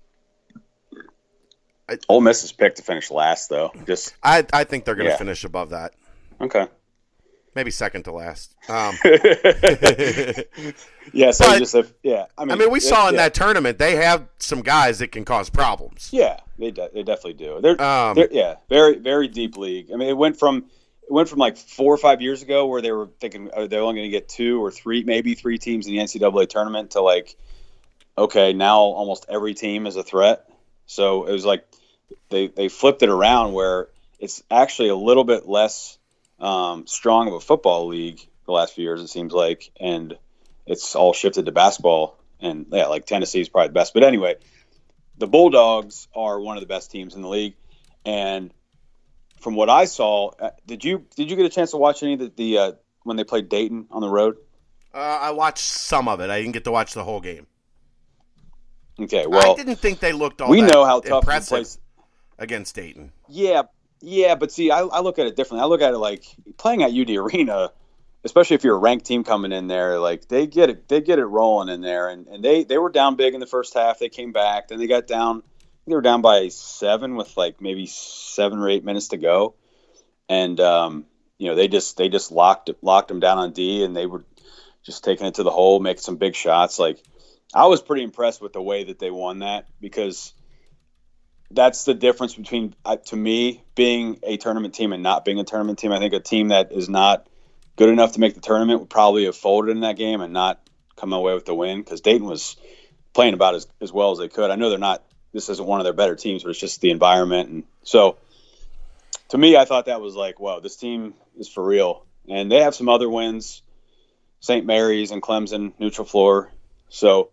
[2.08, 3.70] Ole Miss is picked to finish last, though.
[3.86, 5.18] Just I I think they're going to Yeah.
[5.18, 5.92] finish above that,
[6.40, 6.66] okay.
[7.54, 8.54] maybe second to last.
[8.70, 8.96] Um,
[11.12, 13.22] yeah, so But- just if yeah, I mean, I mean, we it- saw in yeah.
[13.24, 16.08] that tournament they have some guys that can cause problems.
[16.10, 17.60] Yeah, they de- they definitely do.
[17.60, 19.90] They're, Um, they're yeah, very very deep league.
[19.92, 20.64] I mean, it went from
[21.06, 23.82] it went from like four or five years ago where they were thinking oh, they're
[23.82, 27.00] only going to get two or three, maybe three teams in the NCAA tournament to
[27.00, 27.36] like,
[28.16, 30.48] okay, now almost every team is a threat.
[30.86, 31.66] So it was like
[32.30, 33.88] they they flipped it around where
[34.18, 35.98] it's actually a little bit less
[36.40, 39.00] um, strong of a football league the last few years.
[39.00, 40.16] It seems like, and
[40.66, 42.18] it's all shifted to basketball.
[42.40, 43.94] And yeah, like Tennessee is probably the best.
[43.94, 44.36] But anyway,
[45.18, 47.54] the Bulldogs are one of the best teams in the league,
[48.04, 48.52] and
[49.44, 52.14] from what I saw, uh, did you did you get a chance to watch any
[52.14, 54.38] of the, the uh, when they played Dayton on the road?
[54.92, 56.30] Uh, I watched some of it.
[56.30, 57.46] I didn't get to watch the whole game.
[58.98, 61.78] Okay, well, I didn't think they looked all we that know how tough impressive place.
[62.38, 63.12] against Dayton.
[63.28, 63.62] Yeah,
[64.00, 65.62] yeah, but see, I, I look at it differently.
[65.62, 66.24] I look at it like
[66.56, 67.70] playing at UD Arena,
[68.24, 69.98] especially if you're a ranked team coming in there.
[69.98, 72.90] Like they get it, they get it rolling in there, and, and they they were
[72.90, 73.98] down big in the first half.
[73.98, 75.42] They came back, then they got down.
[75.86, 79.54] They were down by seven with like maybe seven or eight minutes to go,
[80.28, 81.06] and um,
[81.38, 84.24] you know they just they just locked locked them down on D, and they were
[84.82, 86.78] just taking it to the hole, making some big shots.
[86.78, 87.02] Like
[87.54, 90.32] I was pretty impressed with the way that they won that because
[91.50, 95.44] that's the difference between uh, to me being a tournament team and not being a
[95.44, 95.92] tournament team.
[95.92, 97.28] I think a team that is not
[97.76, 100.60] good enough to make the tournament would probably have folded in that game and not
[100.96, 102.56] come away with the win because Dayton was
[103.12, 104.50] playing about as, as well as they could.
[104.50, 105.04] I know they're not.
[105.34, 108.16] This isn't one of their better teams, but it's just the environment and so.
[109.30, 112.60] To me, I thought that was like, wow, this team is for real, and they
[112.60, 113.62] have some other wins,
[114.40, 114.64] St.
[114.64, 116.52] Mary's and Clemson, neutral floor.
[116.88, 117.30] So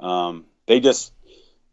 [0.00, 1.12] um, they just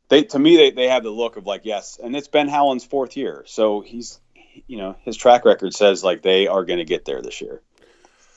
[0.10, 2.84] they to me they, they have the look of like yes and it's ben howland's
[2.84, 4.19] fourth year so he's
[4.67, 7.62] you know his track record says like they are going to get there this year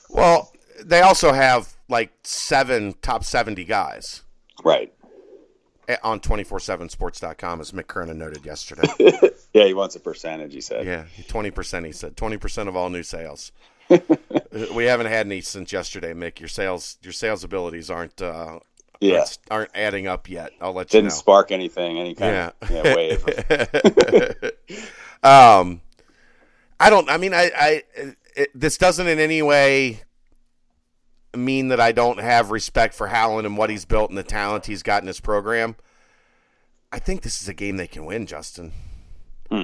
[0.09, 0.51] Well,
[0.83, 4.23] they also have like seven top 70 guys
[4.63, 4.93] right
[6.03, 8.87] on 247sports.com, as Mick Cronin noted yesterday.
[9.53, 12.15] yeah he wants a percentage he said yeah, 20%, he said.
[12.15, 13.51] 20% of all new sales.
[14.73, 16.39] we haven't had any since yesterday, Mick.
[16.39, 18.59] Your sales your sales abilities aren't uh,
[19.01, 20.51] yeah aren't, aren't adding up yet.
[20.61, 22.51] I'll let you didn't spark anything any kind Yeah.
[22.61, 23.25] of yeah, wave
[25.23, 25.81] um,
[26.79, 27.09] I don't.
[27.09, 27.83] I mean, I, I
[28.35, 30.01] it, this doesn't in any way
[31.35, 34.65] mean that I don't have respect for Howland and what he's built and the talent
[34.65, 35.75] he's got in his program.
[36.91, 38.73] I think this is a game they can win, Justin.
[39.49, 39.63] Hmm.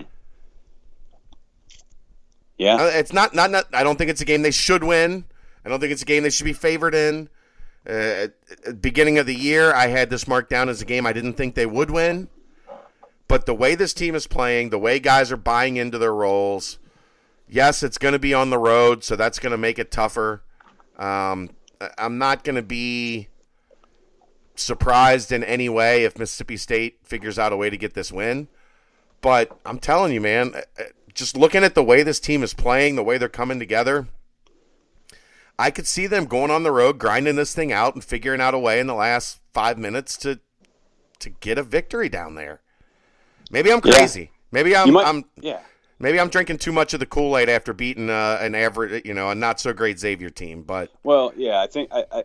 [2.57, 3.65] Yeah, Uh, it's not, not not.
[3.73, 5.25] I don't think it's a game they should win.
[5.63, 7.29] I don't think it's a game they should be favored in.
[7.87, 8.33] Uh, at,
[8.65, 11.33] at beginning of the year, I had this marked down as a game I didn't
[11.33, 12.29] think they would win.
[13.27, 16.79] But the way this team is playing, the way guys are buying into their roles,
[17.47, 20.41] yes, it's going to be on the road, so that's going to make it tougher.
[20.97, 21.56] Um, I-
[21.97, 23.27] I'm not going to be
[24.55, 28.47] surprised in any way if Mississippi State figures out a way to get this win.
[29.21, 30.53] But I'm telling you, man,
[31.13, 34.07] just looking at the way this team is playing, the way they're coming together,
[35.59, 38.53] I could see them going on the road, grinding this thing out, and figuring out
[38.53, 40.39] a way in the last five minutes to
[41.19, 42.61] to get a victory down there.
[43.49, 43.95] Maybe I'm Yeah.
[43.95, 44.31] crazy.
[44.51, 45.07] Maybe I'm, might.
[45.07, 45.61] I'm yeah,
[45.99, 49.13] maybe I'm drinking too much of the Kool Aid after beating uh, an average, you
[49.13, 50.63] know, a not so great Xavier team.
[50.63, 52.23] But Well, yeah, I think I, I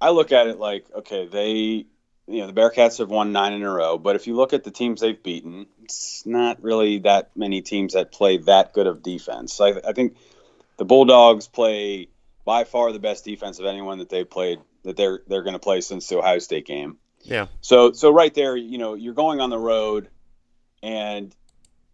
[0.00, 1.86] I look at it like okay, they
[2.26, 4.64] you know the Bearcats have won nine in a row, but if you look at
[4.64, 9.02] the teams they've beaten, it's not really that many teams that play that good of
[9.02, 9.60] defense.
[9.60, 10.16] I, I think
[10.76, 12.08] the Bulldogs play
[12.44, 15.58] by far the best defense of anyone that they've played that they're they're going to
[15.58, 16.98] play since the Ohio State game.
[17.22, 20.08] yeah, So so right there, you know, you're going on the road,
[20.82, 21.34] and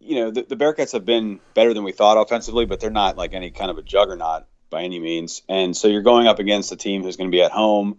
[0.00, 3.16] you know the, the Bearcats have been better than we thought offensively, but they're not
[3.16, 5.42] like any kind of a juggernaut by any means.
[5.48, 7.98] And so you're going up against a team who's going to be at home,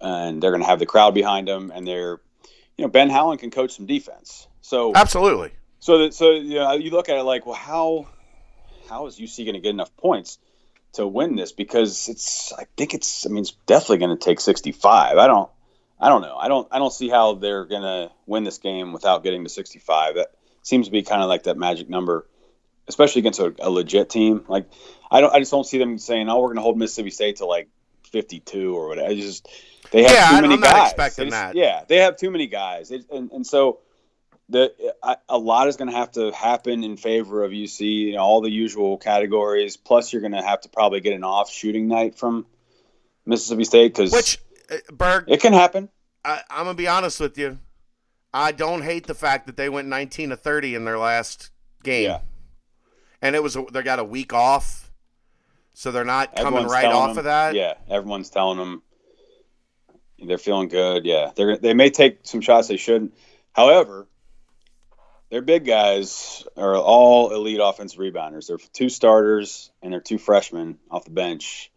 [0.00, 2.20] and they're going to have the crowd behind them, and they're,
[2.76, 4.48] you know, Ben Howland can coach some defense.
[4.62, 5.52] So absolutely.
[5.78, 8.08] so that so you know you look at it like, well, how
[8.88, 10.38] how is UC going to get enough points
[10.94, 11.52] to win this?
[11.52, 15.18] Because it's I think it's I mean it's definitely going to take 65.
[15.18, 15.50] I don't
[16.00, 16.36] I don't know.
[16.36, 19.50] I don't I don't see how they're going to win this game without getting to
[19.50, 20.14] 65.
[20.14, 20.28] That
[20.62, 22.26] seems to be kind of like that magic number,
[22.88, 24.44] especially against a, a legit team.
[24.48, 24.68] Like
[25.10, 27.36] I don't I just don't see them saying, "Oh, we're going to hold Mississippi State
[27.36, 27.68] to like
[28.12, 29.48] 52 or whatever." I just
[29.90, 30.90] they have Yeah, too many I'm not guys.
[30.92, 31.54] expecting just- that.
[31.56, 33.80] Yeah, they have too many guys, it, and and so
[34.48, 37.80] the I, a lot is going to have to happen in favor of UC.
[37.80, 39.76] You know, all the usual categories.
[39.76, 42.46] Plus, you're going to have to probably get an off shooting night from
[43.26, 44.38] Mississippi State because Which
[44.70, 45.88] uh, Berg, it can happen.
[46.24, 47.58] I, I'm gonna be honest with you.
[48.32, 51.50] I don't hate the fact that they went 19 to 30 in their last
[51.82, 52.20] game, Yeah.
[53.22, 54.90] and it was they got a week off,
[55.74, 57.54] so they're not coming Everyone's right off them- of that.
[57.54, 58.82] Yeah, everyone's telling them
[60.18, 61.04] they're feeling good.
[61.04, 63.14] Yeah, they're they may take some shots they shouldn't.
[63.52, 64.06] However,
[65.30, 68.46] their big guys are all elite offensive rebounders.
[68.48, 71.70] They're two starters and they're two freshmen off the bench.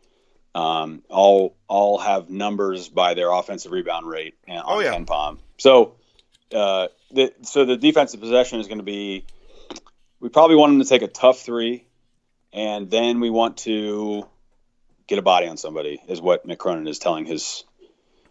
[0.56, 4.94] Um, all all have numbers by their offensive rebound rate and on Oh, yeah.
[4.96, 5.40] KenPom.
[5.58, 5.96] So,
[6.54, 9.26] uh, the so the defensive possession is going to be.
[10.20, 11.86] We probably want them to take a tough three,
[12.54, 14.28] and then we want to
[15.08, 16.02] get a body on somebody.
[16.08, 17.64] Is what Mick Cronin is telling his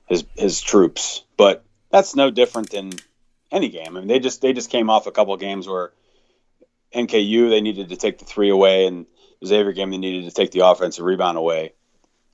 [0.09, 1.25] his his troops.
[1.37, 2.93] But that's no different than
[3.51, 3.97] any game.
[3.97, 5.93] I mean, they just they just came off a couple of games where
[6.95, 9.07] NKU they needed to take the three away, and
[9.41, 11.73] the Xavier game they needed to take the offensive rebound away.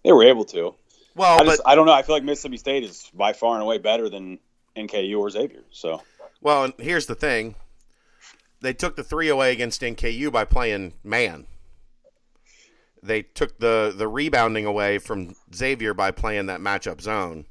[0.05, 0.75] They were able to.
[1.15, 1.93] Well, I but just I don't know.
[1.93, 4.39] I feel like Mississippi State is by far and away better than
[4.79, 5.63] NKU or Xavier.
[5.71, 6.03] So
[6.41, 7.55] well, and here's the thing:
[8.61, 11.47] they took the three away against NKU by playing man.
[13.03, 17.47] They took the the rebounding away from Xavier by playing that matchup zone.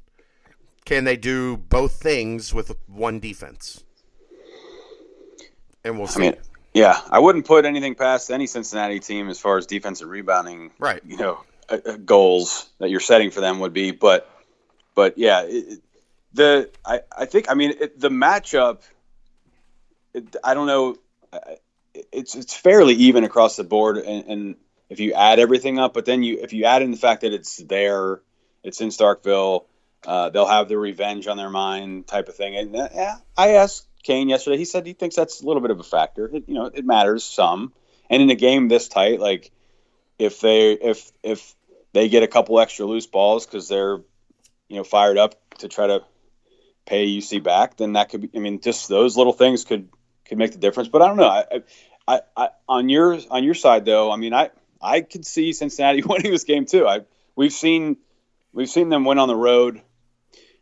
[0.84, 3.84] Can they do both things with one defense?
[5.84, 6.20] And we'll see.
[6.20, 6.36] I mean,
[6.74, 11.02] yeah, I wouldn't put anything past any Cincinnati team as far as defensive rebounding right.
[11.04, 14.30] you know uh, uh, goals that you're setting for them would be but
[14.94, 15.82] but yeah it, it-
[16.32, 18.82] the I, I think I mean it, the matchup
[20.14, 20.96] it, I don't know
[22.12, 24.56] it's it's fairly even across the board and, and
[24.88, 27.32] if you add everything up but then you if you add in the fact that
[27.32, 28.20] it's there
[28.62, 29.64] it's in Starkville
[30.06, 32.56] uh, they'll have the revenge on their mind type of thing.
[32.56, 35.70] And uh, yeah I asked Kane yesterday he said he thinks that's a little bit
[35.70, 36.30] of a factor.
[36.32, 37.72] It, you know it matters some.
[38.10, 39.50] And in a game this tight like
[40.18, 41.54] if they if if
[41.92, 43.98] they get a couple extra loose balls because they're
[44.68, 46.04] you know fired up to try to
[46.88, 48.30] pay UC back, then that could be.
[48.34, 49.88] I mean, just those little things could
[50.26, 50.88] could make the difference.
[50.88, 51.28] But I don't know.
[51.28, 51.62] I,
[52.06, 56.02] I, I on your on your side though, I mean, I I could see Cincinnati
[56.06, 56.86] winning this game too.
[56.86, 57.02] I
[57.36, 57.98] we've seen
[58.52, 59.76] we've seen them win on the road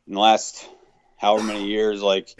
[0.06, 0.68] in the last
[1.16, 2.02] however many years.
[2.02, 2.34] Like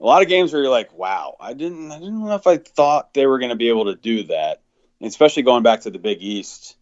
[0.00, 2.56] a lot of games where you're like, wow, I didn't I didn't know if I
[2.56, 4.62] thought they were going to be able to do that
[5.00, 6.76] and especially going back to the Big East,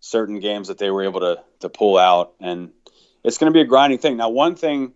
[0.00, 2.70] certain games that they were able to to pull out, and
[3.24, 4.16] it's going to be a grinding thing.
[4.16, 4.94] Now, one thing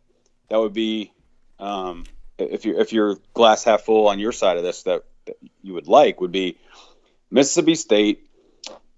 [0.49, 1.13] that would be
[1.59, 2.05] um,
[2.39, 5.75] if you if you're glass half full on your side of this that, that you
[5.75, 6.59] would like would be
[7.31, 8.29] Mississippi State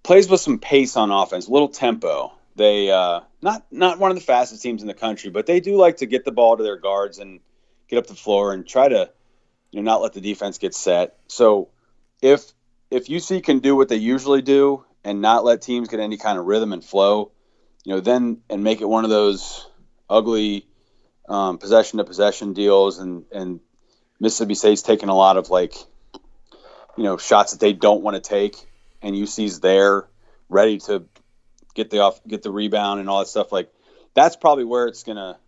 [0.02, 2.32] plays with some pace on offense, little tempo.
[2.56, 5.76] they uh, not not one of the fastest teams in the country, but they do
[5.76, 7.40] like to get the ball to their guards and
[7.88, 9.10] get up the floor and try to
[9.70, 11.16] you know not let the defense get set.
[11.28, 11.68] So
[12.22, 12.52] if
[12.90, 16.38] if UC can do what they usually do and not let teams get any kind
[16.38, 17.32] of rhythm and flow,
[17.84, 19.68] you know, then and make it one of those
[20.08, 20.67] ugly
[21.28, 23.60] um, possession to possession deals and and
[24.20, 25.74] Mississippi State's taking a lot of like
[26.96, 28.56] you know shots that they don't want to take
[29.02, 30.08] and UC's there
[30.48, 31.04] ready to
[31.74, 33.72] get the off get the rebound and all that stuff like
[34.14, 35.38] that's probably where it's gonna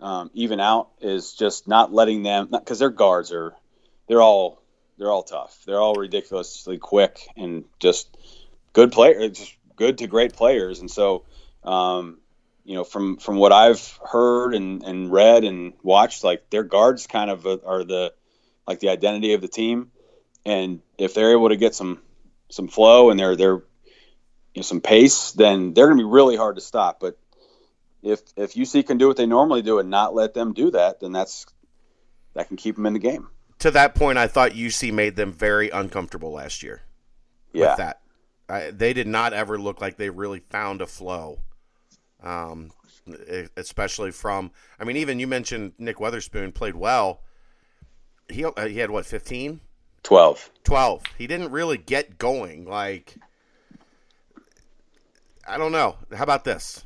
[0.00, 3.54] um, even out is just not letting them because their guards are
[4.08, 4.60] they're all
[4.98, 5.62] they're all tough.
[5.66, 8.16] They're all ridiculously quick and just
[8.72, 10.80] good players just good to great players.
[10.80, 11.24] And so
[11.64, 12.18] um,
[12.66, 17.06] you know, from from what I've heard and, and read and watched, like their guards
[17.06, 18.12] kind of uh, are the
[18.66, 19.92] like the identity of the team,
[20.44, 22.02] and if they're able to get some
[22.50, 23.62] some flow and they're they're you
[24.56, 26.98] know, some pace, then they're going to be really hard to stop.
[26.98, 27.16] But
[28.02, 30.98] if if UC can do what they normally do and not let them do that,
[31.00, 31.46] then that's
[32.34, 33.28] that can keep them in the game.
[33.60, 36.82] To that point, I thought UC made them very uncomfortable last year.
[37.52, 38.00] Yeah, with that
[38.48, 41.40] I, they did not ever look like they really found a flow
[42.22, 42.70] um,
[43.56, 44.50] especially from.
[44.80, 47.20] I mean, even you mentioned Nick Weatherspoon played well.
[48.28, 49.60] He uh, he had what 15?
[50.02, 50.50] 12.
[50.64, 51.02] 12.
[51.18, 52.64] He didn't really get going.
[52.64, 53.16] Like,
[55.46, 55.96] I don't know.
[56.14, 56.84] How about this?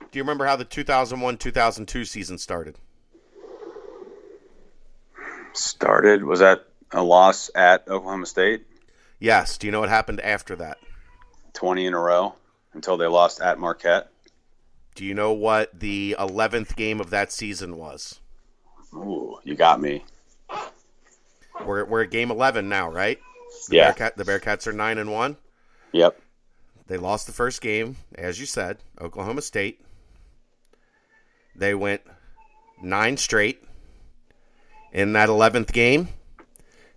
[0.00, 2.78] Do you remember how the 2001 2002 season started?
[5.54, 6.24] Started?
[6.24, 8.66] Was that a loss at Oklahoma State?
[9.18, 9.56] Yes.
[9.58, 10.78] Do you know what happened after that?
[11.54, 12.34] 20 in a row
[12.74, 14.08] until they lost at Marquette.
[14.94, 18.20] Do you know what the 11th game of that season was?
[18.94, 20.04] Ooh, you got me.
[21.64, 23.18] We're, we're at game 11 now, right?
[23.68, 23.92] The yeah.
[23.92, 25.36] Bearcat, the Bearcats are 9 and 1.
[25.92, 26.20] Yep.
[26.86, 29.80] They lost the first game, as you said, Oklahoma State.
[31.54, 32.02] They went
[32.82, 33.62] nine straight.
[34.92, 36.08] In that 11th game,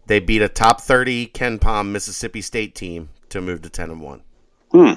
[0.07, 4.23] they beat a top 30 KenPom Mississippi State team to move to 10 and 1.
[4.71, 4.93] Hmm.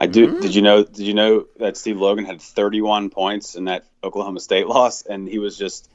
[0.00, 0.28] I do.
[0.28, 0.40] Mm-hmm.
[0.40, 0.84] Did you know?
[0.84, 5.28] Did you know that Steve Logan had 31 points in that Oklahoma State loss, and
[5.28, 5.90] he was just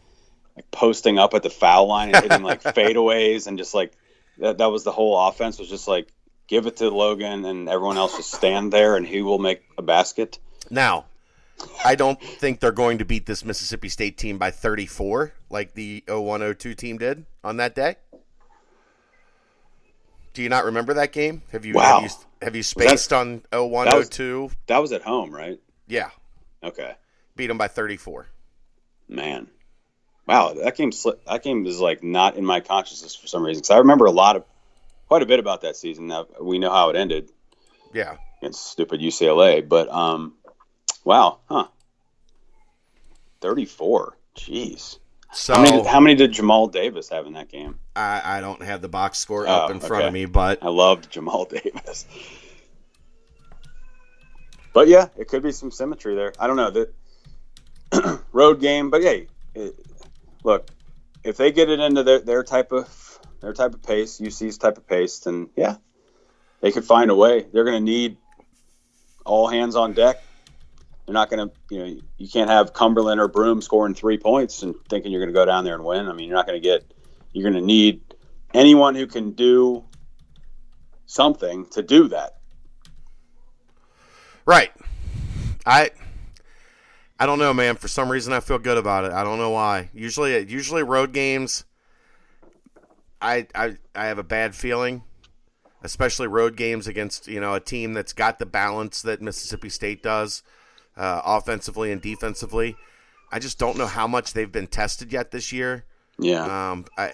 [0.55, 3.93] like posting up at the foul line and hitting like fadeaways, and just like
[4.39, 4.57] that.
[4.57, 5.57] That was the whole offense.
[5.57, 6.09] Was just like
[6.47, 9.81] give it to Logan, and everyone else just stand there, and he will make a
[9.81, 10.37] basket.
[10.69, 11.05] Now,
[11.85, 16.03] I don't think they're going to beat this Mississippi State team by 34 like the
[16.07, 17.95] 0102 team did on that day.
[20.33, 21.43] Do you not remember that game?
[21.51, 22.01] Have you wow.
[22.01, 24.47] have you, have you spaced that, on 0102?
[24.47, 25.59] That, that was at home, right?
[25.87, 26.09] Yeah.
[26.63, 26.95] Okay.
[27.35, 28.27] Beat them by 34.
[29.07, 29.47] Man.
[30.27, 30.91] Wow, that game
[31.27, 34.11] that game is like not in my consciousness for some reason cuz I remember a
[34.11, 34.45] lot of
[35.07, 36.07] quite a bit about that season.
[36.07, 37.31] Now we know how it ended.
[37.93, 38.17] Yeah.
[38.41, 40.35] Against stupid UCLA, but um
[41.03, 41.67] wow, huh.
[43.41, 44.17] 34.
[44.35, 44.97] Jeez.
[45.33, 47.79] So how many, how many, did Jamal Davis have in that game?
[47.95, 50.69] I, I don't have the box score up oh, in front of me, but I
[50.69, 52.05] loved Jamal Davis.
[54.73, 56.33] But yeah, it could be some symmetry there.
[56.39, 59.75] I don't know that road game, but hey, it,
[60.43, 60.69] look,
[61.23, 64.77] if they get it into their, their type of their type of pace, UC's type
[64.77, 65.75] of pace, then yeah,
[66.61, 67.45] they could find a way.
[67.51, 68.17] They're going to need
[69.25, 70.23] all hands on deck
[71.05, 74.63] they're not going to, you know, you can't have Cumberland or Broome scoring three points
[74.63, 76.07] and thinking you're going to go down there and win.
[76.07, 76.93] I mean, you're not going to get,
[77.33, 78.01] you're going to need
[78.53, 79.83] anyone who can do
[81.05, 82.37] something to do that.
[84.45, 84.71] Right.
[85.65, 85.91] I,
[87.19, 87.75] I don't know, man.
[87.75, 89.11] For some reason, I feel good about it.
[89.11, 89.89] I don't know why.
[89.93, 91.65] Usually, usually road games,
[93.21, 95.03] I, I, I have a bad feeling,
[95.83, 100.03] especially road games against you know a team that's got the balance that Mississippi State
[100.03, 100.43] does
[100.97, 102.75] uh, offensively and defensively.
[103.31, 105.85] I just don't know how much they've been tested yet this year.
[106.19, 106.71] Yeah.
[106.71, 107.13] Um, I,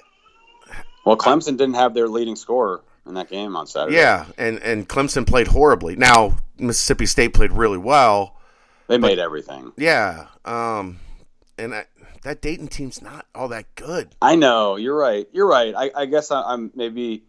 [1.06, 3.98] well, Clemson didn't have their leading scorer in that game on Saturday.
[3.98, 5.96] Yeah, and and Clemson played horribly.
[5.96, 8.36] Now Mississippi State played really well.
[8.88, 9.72] They but, made everything.
[9.78, 10.28] Yeah.
[10.46, 11.00] Um,
[11.58, 11.86] and I,
[12.24, 14.16] that Dayton team's not all that good.
[14.22, 14.76] I know.
[14.76, 15.28] You're right.
[15.32, 15.74] You're right.
[15.76, 17.24] I, I guess I, I'm maybe.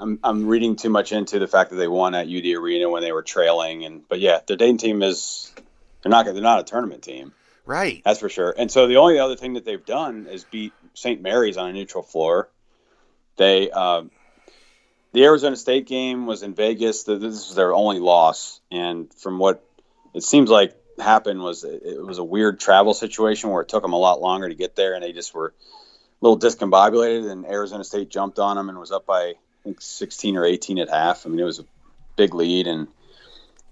[0.00, 3.02] I'm, I'm reading too much into the fact that they won at UD Arena when
[3.02, 5.52] they were trailing, and but yeah, their Dayton team is
[6.02, 6.24] they're not.
[6.26, 7.32] They're not a tournament team.
[7.66, 8.02] Right.
[8.04, 8.54] That's for sure.
[8.56, 11.20] And so the only other thing that they've done is beat St.
[11.20, 12.48] Mary's on a neutral floor.
[13.36, 14.10] They um,
[15.12, 17.04] the Arizona State game was in Vegas.
[17.04, 19.64] This was their only loss, and from what
[20.14, 23.92] it seems like happened was it was a weird travel situation where it took them
[23.92, 25.52] a lot longer to get there, and they just were a
[26.26, 27.30] little discombobulated.
[27.30, 29.34] And Arizona State jumped on them and was up by I
[29.64, 31.26] think 16 or 18 at half.
[31.26, 31.66] I mean, it was a
[32.16, 32.88] big lead, and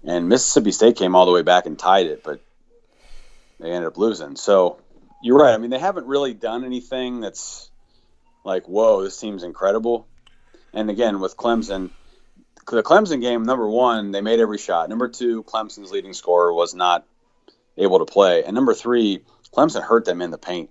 [0.07, 2.41] and Mississippi State came all the way back and tied it, but
[3.59, 4.37] they ended up losing.
[4.37, 4.79] So
[5.21, 5.53] you're right.
[5.53, 7.69] I mean, they haven't really done anything that's
[8.43, 10.07] like, whoa, this team's incredible.
[10.73, 11.91] And again, with Clemson,
[12.65, 14.89] the Clemson game, number one, they made every shot.
[14.89, 17.05] Number two, Clemson's leading scorer was not
[17.77, 18.43] able to play.
[18.43, 20.69] And number three, Clemson hurt them in the paint.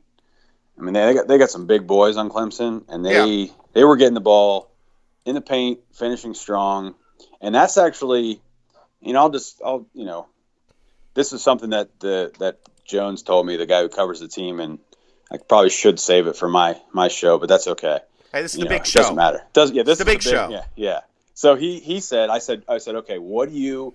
[0.78, 3.52] I mean, they got they got some big boys on Clemson, and they yeah.
[3.72, 4.70] they were getting the ball
[5.24, 6.94] in the paint, finishing strong,
[7.40, 8.42] and that's actually,
[9.00, 10.26] you know, I'll just I'll you know,
[11.14, 14.60] this is something that the that Jones told me, the guy who covers the team,
[14.60, 14.78] and
[15.30, 18.00] I probably should save it for my my show, but that's okay.
[18.32, 19.00] Hey, this is you the know, big show.
[19.00, 19.42] Doesn't matter.
[19.52, 20.48] Does yeah, this it's the big, big show.
[20.48, 21.00] Yeah, yeah.
[21.34, 23.94] So he he said, I said, I said, okay, what do you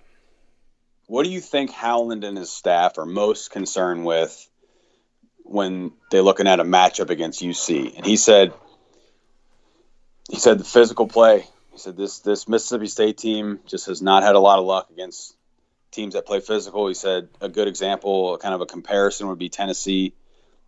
[1.07, 4.47] what do you think Howland and his staff are most concerned with
[5.43, 7.97] when they're looking at a matchup against UC?
[7.97, 8.53] And he said,
[10.29, 11.45] he said the physical play.
[11.71, 14.89] He said this this Mississippi State team just has not had a lot of luck
[14.91, 15.35] against
[15.91, 16.87] teams that play physical.
[16.87, 20.13] He said a good example, kind of a comparison, would be Tennessee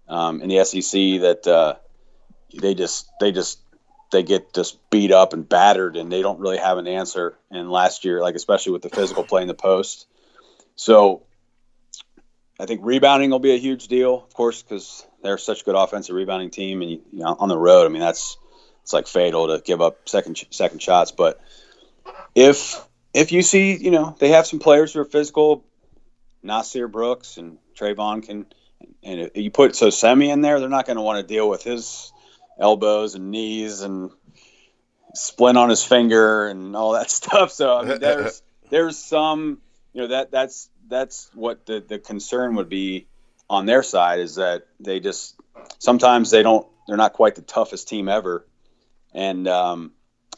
[0.08, 1.22] um, in the SEC.
[1.22, 1.76] That uh,
[2.54, 3.60] they just they just
[4.12, 7.38] they get just beat up and battered, and they don't really have an answer.
[7.52, 10.08] And last year, like especially with the physical play in the post,
[10.76, 11.24] so
[12.60, 15.76] I think rebounding will be a huge deal, of course, because they're such a good
[15.76, 18.38] offensive rebounding team, and you, know, on the road, I mean that's
[18.84, 21.12] it's like fatal to give up second second shots.
[21.12, 21.42] But
[22.36, 25.64] if if you see, you know, they have some players who are physical,
[26.44, 28.46] Nysier Brooks and Trevon can,
[29.02, 32.12] and you put Nsoseme in there, they're not going to want to deal with his
[32.60, 34.12] elbows and knees and
[35.16, 37.52] splint on his finger and all that stuff.
[37.52, 39.60] So I mean, there's there's some,
[39.94, 43.08] you know, that that's that's what the the concern would be
[43.50, 45.40] on their side is that they just
[45.80, 48.46] sometimes they don't they're not quite the toughest team ever,
[49.14, 49.92] and um,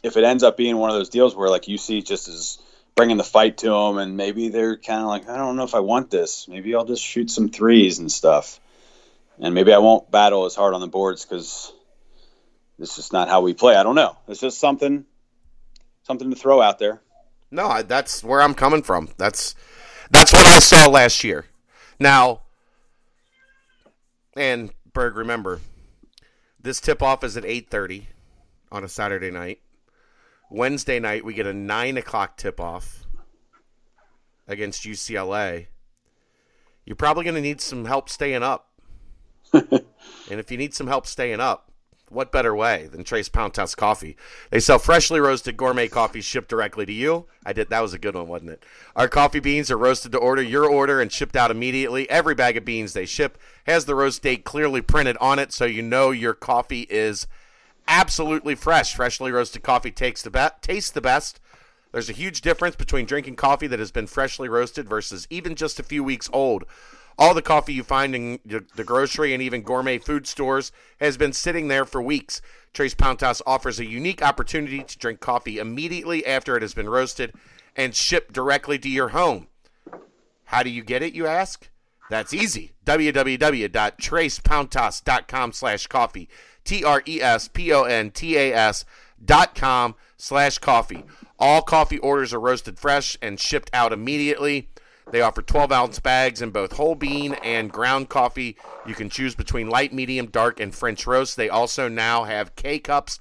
[0.04, 2.60] if it ends up being one of those deals where like UC just is
[2.96, 5.76] bringing the fight to them, and maybe they're kind of like, I don't know if
[5.76, 6.48] I want this.
[6.48, 8.60] Maybe I'll just shoot some threes and stuff,
[9.40, 11.74] and maybe I won't battle as hard on the boards because
[12.80, 13.76] this is not how we play.
[13.76, 14.18] I don't know.
[14.28, 15.06] It's just something,
[16.04, 17.02] something to throw out there.
[17.52, 19.10] No, that's where I'm coming from.
[19.18, 19.56] That's
[20.12, 21.46] that's what I saw last year.
[22.00, 22.42] Now,
[24.36, 25.62] and Berg, remember,
[26.62, 28.08] this tip off is at 8:30
[28.72, 29.60] on a Saturday night.
[30.50, 33.06] Wednesday night, we get a 9 o'clock tip off
[34.48, 35.68] against UCLA.
[36.86, 38.70] You're probably going to need some help staying up.
[39.54, 39.82] and
[40.30, 41.72] if you need some help staying up,
[42.10, 44.16] what better way than Tres Pontas Coffee?
[44.52, 47.26] They sell freshly roasted gourmet coffee shipped directly to you.
[47.46, 48.64] I did that was a good one, wasn't it?
[48.96, 52.10] Our coffee beans are roasted to order, your order, and shipped out immediately.
[52.10, 55.66] Every bag of beans they ship has the roast date clearly printed on it, so
[55.66, 57.28] you know your coffee is
[57.88, 58.96] absolutely fresh.
[58.96, 61.40] Freshly roasted coffee takes the be- tastes the best.
[61.92, 65.80] There's a huge difference between drinking coffee that has been freshly roasted versus even just
[65.80, 66.66] a few weeks old.
[67.18, 71.32] All the coffee you find in the grocery and even gourmet food stores has been
[71.32, 72.42] sitting there for weeks.
[72.74, 77.34] Tres Pontas offers a unique opportunity to drink coffee immediately after it has been roasted
[77.78, 79.48] and shipped directly to your home.
[80.46, 81.70] How do you get it, you ask?
[82.10, 82.74] That's easy.
[82.86, 86.28] www.trespontas.com slash coffee.
[86.66, 88.84] T R E S P O N T A S
[89.24, 91.06] dot com slash coffee.
[91.40, 94.70] All coffee orders are roasted fresh and shipped out immediately.
[95.12, 98.58] They offer 12 ounce bags in both whole bean and ground coffee.
[98.88, 101.38] You can choose between light, medium, dark, and French roast.
[101.38, 103.20] They also now have K cups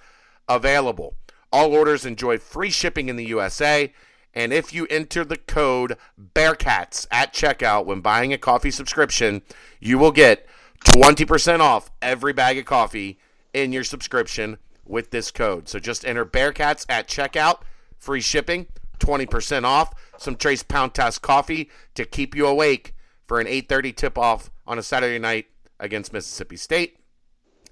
[0.48, 1.14] available.
[1.52, 3.92] All orders enjoy free shipping in the USA.
[4.34, 5.96] And if you enter the code
[6.34, 9.42] Bearcats at checkout when buying a coffee subscription,
[9.78, 10.48] you will get
[10.86, 13.18] 20% off every bag of coffee
[13.54, 15.68] in your subscription with this code.
[15.68, 17.60] So just enter Bearcats at checkout,
[17.98, 18.66] free shipping,
[18.98, 22.94] 20% off, some Tres Pontas coffee to keep you awake
[23.26, 25.46] for an 8.30 tip-off on a Saturday night
[25.80, 26.98] against Mississippi State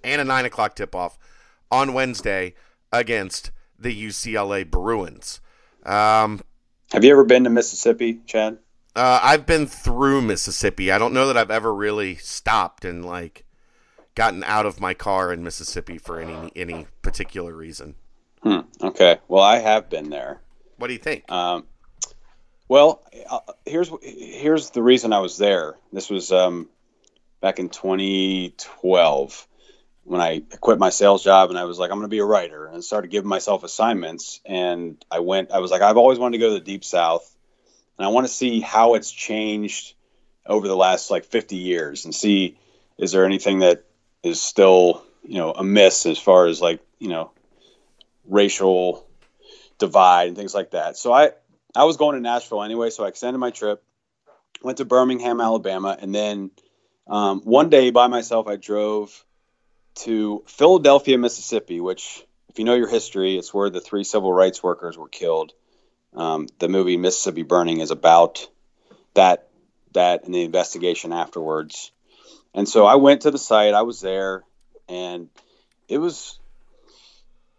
[0.02, 1.18] and a 9 o'clock tip-off
[1.70, 2.54] on Wednesday
[2.92, 5.40] against the UCLA Bruins.
[5.84, 6.40] Um,
[6.92, 8.58] Have you ever been to Mississippi, Chad?
[8.94, 10.92] Uh, I've been through Mississippi.
[10.92, 13.44] I don't know that I've ever really stopped and like
[14.14, 17.94] gotten out of my car in Mississippi for any any particular reason.
[18.42, 18.60] Hmm.
[18.80, 19.18] Okay.
[19.28, 20.40] Well, I have been there.
[20.76, 21.30] What do you think?
[21.30, 21.64] Um,
[22.68, 25.76] well, uh, here's here's the reason I was there.
[25.92, 26.68] This was um,
[27.40, 29.48] back in 2012
[30.04, 32.24] when I quit my sales job and I was like, I'm going to be a
[32.24, 34.40] writer and started giving myself assignments.
[34.44, 37.32] And I went, I was like, I've always wanted to go to the deep South
[37.98, 39.94] and I want to see how it's changed
[40.44, 42.58] over the last like 50 years and see
[42.98, 43.84] is there anything that
[44.22, 47.30] is still you know a miss as far as like you know
[48.24, 49.06] racial
[49.78, 50.96] divide and things like that.
[50.96, 51.30] So I
[51.74, 53.82] I was going to Nashville anyway, so I extended my trip.
[54.62, 56.52] Went to Birmingham, Alabama, and then
[57.06, 59.24] um, one day by myself, I drove
[59.96, 64.62] to Philadelphia, Mississippi, which, if you know your history, it's where the three civil rights
[64.62, 65.52] workers were killed.
[66.14, 68.48] Um, the movie Mississippi Burning is about
[69.14, 69.48] that
[69.94, 71.90] that and the investigation afterwards.
[72.54, 73.74] And so I went to the site.
[73.74, 74.44] I was there,
[74.88, 75.28] and
[75.88, 76.38] it was,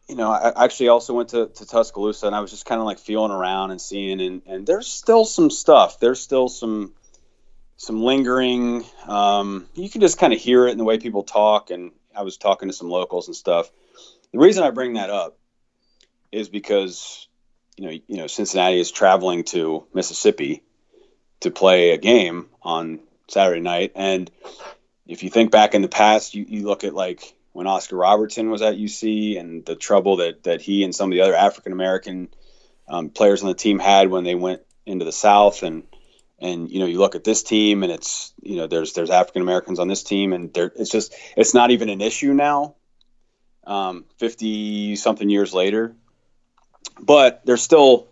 [0.07, 2.85] you know, I actually also went to, to Tuscaloosa, and I was just kind of
[2.85, 5.99] like feeling around and seeing, and and there's still some stuff.
[5.99, 6.93] There's still some
[7.77, 8.85] some lingering.
[9.07, 12.21] Um, you can just kind of hear it in the way people talk, and I
[12.21, 13.71] was talking to some locals and stuff.
[14.31, 15.37] The reason I bring that up
[16.31, 17.27] is because
[17.77, 20.63] you know, you know, Cincinnati is traveling to Mississippi
[21.39, 24.29] to play a game on Saturday night, and
[25.05, 28.49] if you think back in the past, you, you look at like when Oscar Robertson
[28.49, 31.71] was at UC and the trouble that that he and some of the other African
[31.71, 32.29] American
[32.87, 35.83] um, players on the team had when they went into the South, and
[36.39, 39.41] and you know you look at this team and it's you know there's there's African
[39.41, 42.75] Americans on this team, and there it's just it's not even an issue now,
[43.65, 45.95] um, fifty something years later,
[46.99, 48.07] but there's still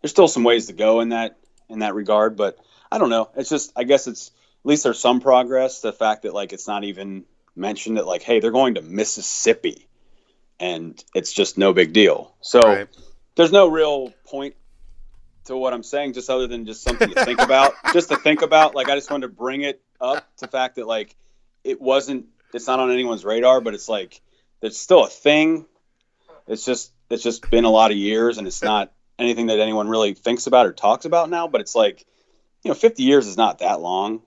[0.00, 1.38] there's still some ways to go in that
[1.68, 2.58] in that regard, but
[2.90, 3.30] I don't know.
[3.36, 4.32] It's just I guess it's
[4.64, 5.80] least there's some progress.
[5.80, 7.24] The fact that like it's not even
[7.56, 9.88] mentioned that like hey they're going to Mississippi,
[10.58, 12.34] and it's just no big deal.
[12.40, 12.88] So right.
[13.36, 14.54] there's no real point
[15.44, 18.42] to what I'm saying, just other than just something to think about, just to think
[18.42, 18.74] about.
[18.74, 21.16] Like I just wanted to bring it up to the fact that like
[21.64, 24.20] it wasn't, it's not on anyone's radar, but it's like
[24.62, 25.66] it's still a thing.
[26.46, 29.88] It's just it's just been a lot of years, and it's not anything that anyone
[29.88, 31.48] really thinks about or talks about now.
[31.48, 32.04] But it's like
[32.62, 34.22] you know, 50 years is not that long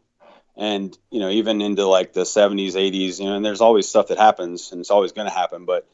[0.56, 4.08] and you know even into like the 70s 80s you know and there's always stuff
[4.08, 5.88] that happens and it's always going to happen but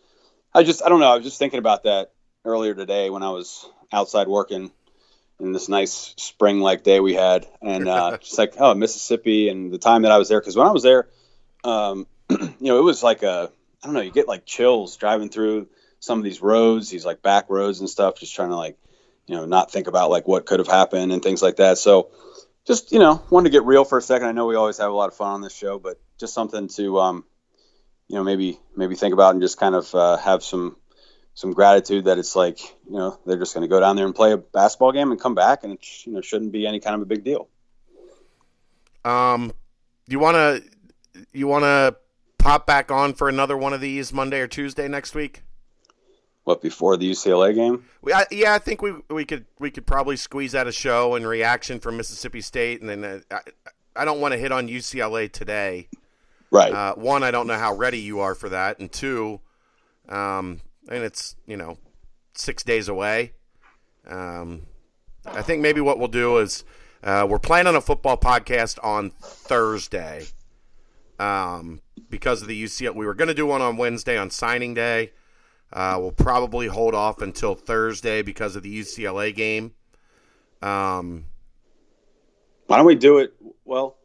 [0.54, 2.12] i just i don't know i was just thinking about that
[2.46, 4.72] earlier today when i was outside working
[5.40, 9.72] in this nice spring like day we had and uh, just like oh mississippi and
[9.72, 11.08] the time that i was there because when i was there
[11.64, 13.52] um, you know it was like a
[13.82, 15.68] i don't know you get like chills driving through
[16.00, 18.78] some of these roads these like back roads and stuff just trying to like
[19.30, 21.78] you know not think about like what could have happened and things like that.
[21.78, 22.10] So
[22.70, 24.28] just you know wanted to get real for a second.
[24.28, 26.68] I know we always have a lot of fun on this show, but just something
[26.68, 27.26] to um,
[28.08, 30.78] you know maybe maybe think about and just kind of uh, have some
[31.34, 34.14] some gratitude that it's like you know they're just going to go down there and
[34.14, 36.96] play a basketball game and come back, and it you know shouldn't be any kind
[36.96, 37.50] of a big deal.
[39.04, 39.52] Um,
[40.08, 40.64] you want to
[41.34, 41.96] you want to
[42.38, 45.42] pop back on for another one of these Monday or Tuesday next week?
[46.50, 47.86] What before the UCLA game?
[48.02, 51.14] We, I, yeah, I think we we could we could probably squeeze out a show
[51.14, 54.68] and reaction from Mississippi State, and then uh, I, I don't want to hit on
[54.68, 55.90] UCLA today.
[56.50, 56.74] Right.
[56.74, 59.42] Uh, one, I don't know how ready you are for that, and two,
[60.10, 61.78] um, and it's you know
[62.34, 63.34] six days away.
[64.08, 64.64] Um,
[65.28, 66.64] I think maybe what we'll do is
[67.04, 70.26] uh, we're planning a football podcast on Thursday.
[71.20, 74.74] Um, because of the UCLA, we were going to do one on Wednesday on signing
[74.74, 75.12] day.
[75.72, 79.74] Uh, we'll probably hold off until Thursday because of the UCLA game.
[80.62, 81.26] Um,
[82.68, 83.34] Why don't we do it?
[83.66, 83.98] Well,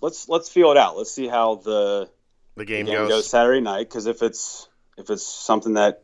[0.00, 0.96] let's let's feel it out.
[0.96, 2.10] Let's see how the
[2.56, 3.08] the game, the game goes.
[3.08, 3.30] goes.
[3.30, 3.88] Saturday night.
[3.88, 6.02] Because if it's if it's something that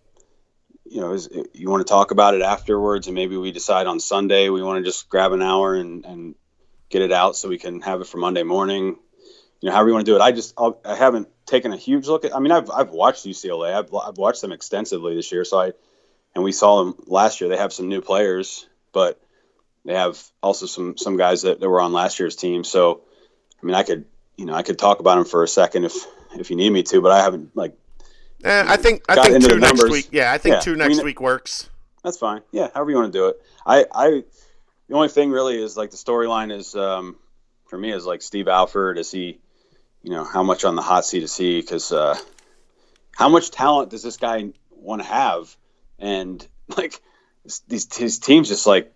[0.85, 3.99] you know is, you want to talk about it afterwards, and maybe we decide on
[3.99, 6.35] Sunday we want to just grab an hour and and
[6.89, 8.97] get it out so we can have it for Monday morning
[9.61, 10.21] you know, however you want to do it.
[10.21, 12.35] I just I'll, I have not taken a huge look at.
[12.35, 13.75] I mean, I've I've watched UCLA.
[13.75, 15.45] I've I've watched them extensively this year.
[15.45, 15.73] So I,
[16.35, 17.51] and we saw them last year.
[17.51, 19.21] They have some new players, but
[19.85, 22.65] they have also some some guys that, that were on last year's team.
[22.65, 23.03] So,
[23.63, 24.07] I mean, I could
[24.37, 25.95] you know I could talk about them for a second if
[26.35, 27.77] if you need me to, but I haven't like.
[28.43, 30.09] Eh, I think I think two next week.
[30.13, 31.69] Yeah, I think yeah, two next I mean, week works.
[32.03, 32.41] That's fine.
[32.51, 33.43] Yeah, however you want to do it.
[33.67, 34.25] I I
[34.89, 37.17] the only thing really is like the storyline is um,
[37.67, 38.97] for me is like Steve Alford.
[38.97, 39.41] Is he
[40.03, 41.61] you know how much on the hot seat is he?
[41.61, 42.17] Because uh,
[43.17, 45.55] how much talent does this guy want to have?
[45.99, 46.47] And
[46.77, 47.01] like
[47.69, 48.93] these his teams just like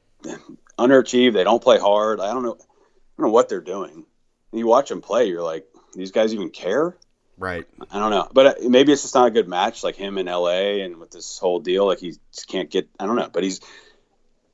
[0.79, 1.33] underachieve.
[1.33, 2.21] They don't play hard.
[2.21, 2.55] I don't know.
[2.55, 4.05] I don't know what they're doing.
[4.53, 6.97] And you watch them play, you're like, these guys even care?
[7.37, 7.65] Right.
[7.91, 10.29] I don't know, but uh, maybe it's just not a good match, like him in
[10.29, 10.83] L.A.
[10.83, 11.87] and with this whole deal.
[11.87, 12.15] Like he
[12.47, 12.89] can't get.
[12.99, 13.61] I don't know, but he's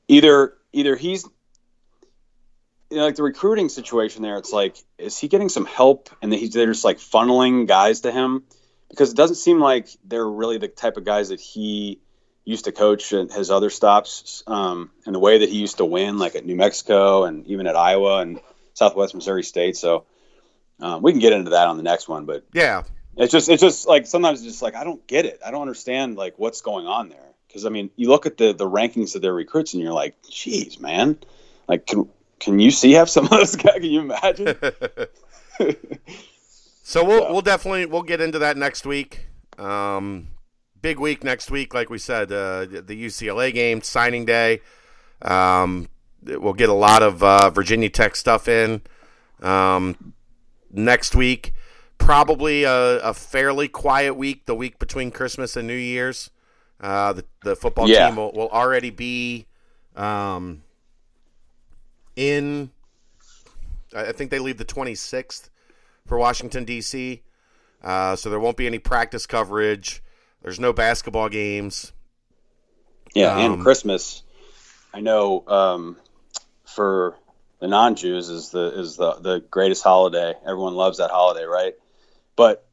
[0.08, 1.28] either either he's
[2.90, 6.32] you know, like the recruiting situation there, it's like, is he getting some help and
[6.32, 8.42] he's they're just like funneling guys to him?
[8.88, 12.00] Because it doesn't seem like they're really the type of guys that he
[12.44, 15.84] used to coach at his other stops, um, and the way that he used to
[15.84, 18.40] win, like at New Mexico and even at Iowa and
[18.74, 19.76] Southwest Missouri State.
[19.76, 20.04] So
[20.80, 22.82] um, we can get into that on the next one, but yeah,
[23.16, 25.40] it's just it's just like sometimes it's just like I don't get it.
[25.46, 27.34] I don't understand like what's going on there.
[27.46, 30.16] because I mean, you look at the the rankings of their recruits, and you're like,
[30.28, 31.18] "Geez, man,
[31.68, 32.08] like can
[32.40, 33.74] can you see have some of those guys?
[33.74, 34.56] Can you imagine?"
[36.82, 37.32] so we'll so.
[37.32, 39.26] we'll definitely we'll get into that next week.
[39.58, 40.28] Um,
[40.82, 44.62] big week next week, like we said, uh, the UCLA game, signing day.
[45.22, 45.88] Um,
[46.22, 48.82] we'll get a lot of uh, Virginia Tech stuff in
[49.42, 50.14] um,
[50.70, 51.52] next week.
[51.98, 56.30] Probably a, a, fairly quiet week, the week between Christmas and New Year's.
[56.80, 58.06] Uh, the, the football yeah.
[58.06, 59.46] team will, will already be
[59.96, 60.62] um,
[62.20, 62.70] in.
[63.96, 65.48] I think they leave the 26th
[66.06, 67.22] for Washington, D.C.
[67.82, 70.02] Uh, so there won't be any practice coverage.
[70.42, 71.92] There's no basketball games.
[73.14, 74.22] Yeah, um, and Christmas.
[74.94, 75.96] I know um,
[76.64, 77.16] for
[77.58, 80.34] the non-Jews is the is the the greatest holiday.
[80.46, 81.74] Everyone loves that holiday, right?
[82.36, 82.66] But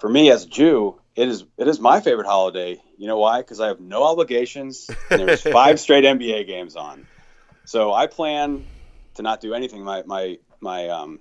[0.00, 2.80] for me as a Jew, it is it is my favorite holiday.
[2.96, 3.40] You know why?
[3.40, 4.88] Because I have no obligations.
[5.10, 7.06] And there's five straight NBA games on,
[7.66, 8.64] so I plan
[9.16, 9.82] to not do anything.
[9.84, 11.20] My my my um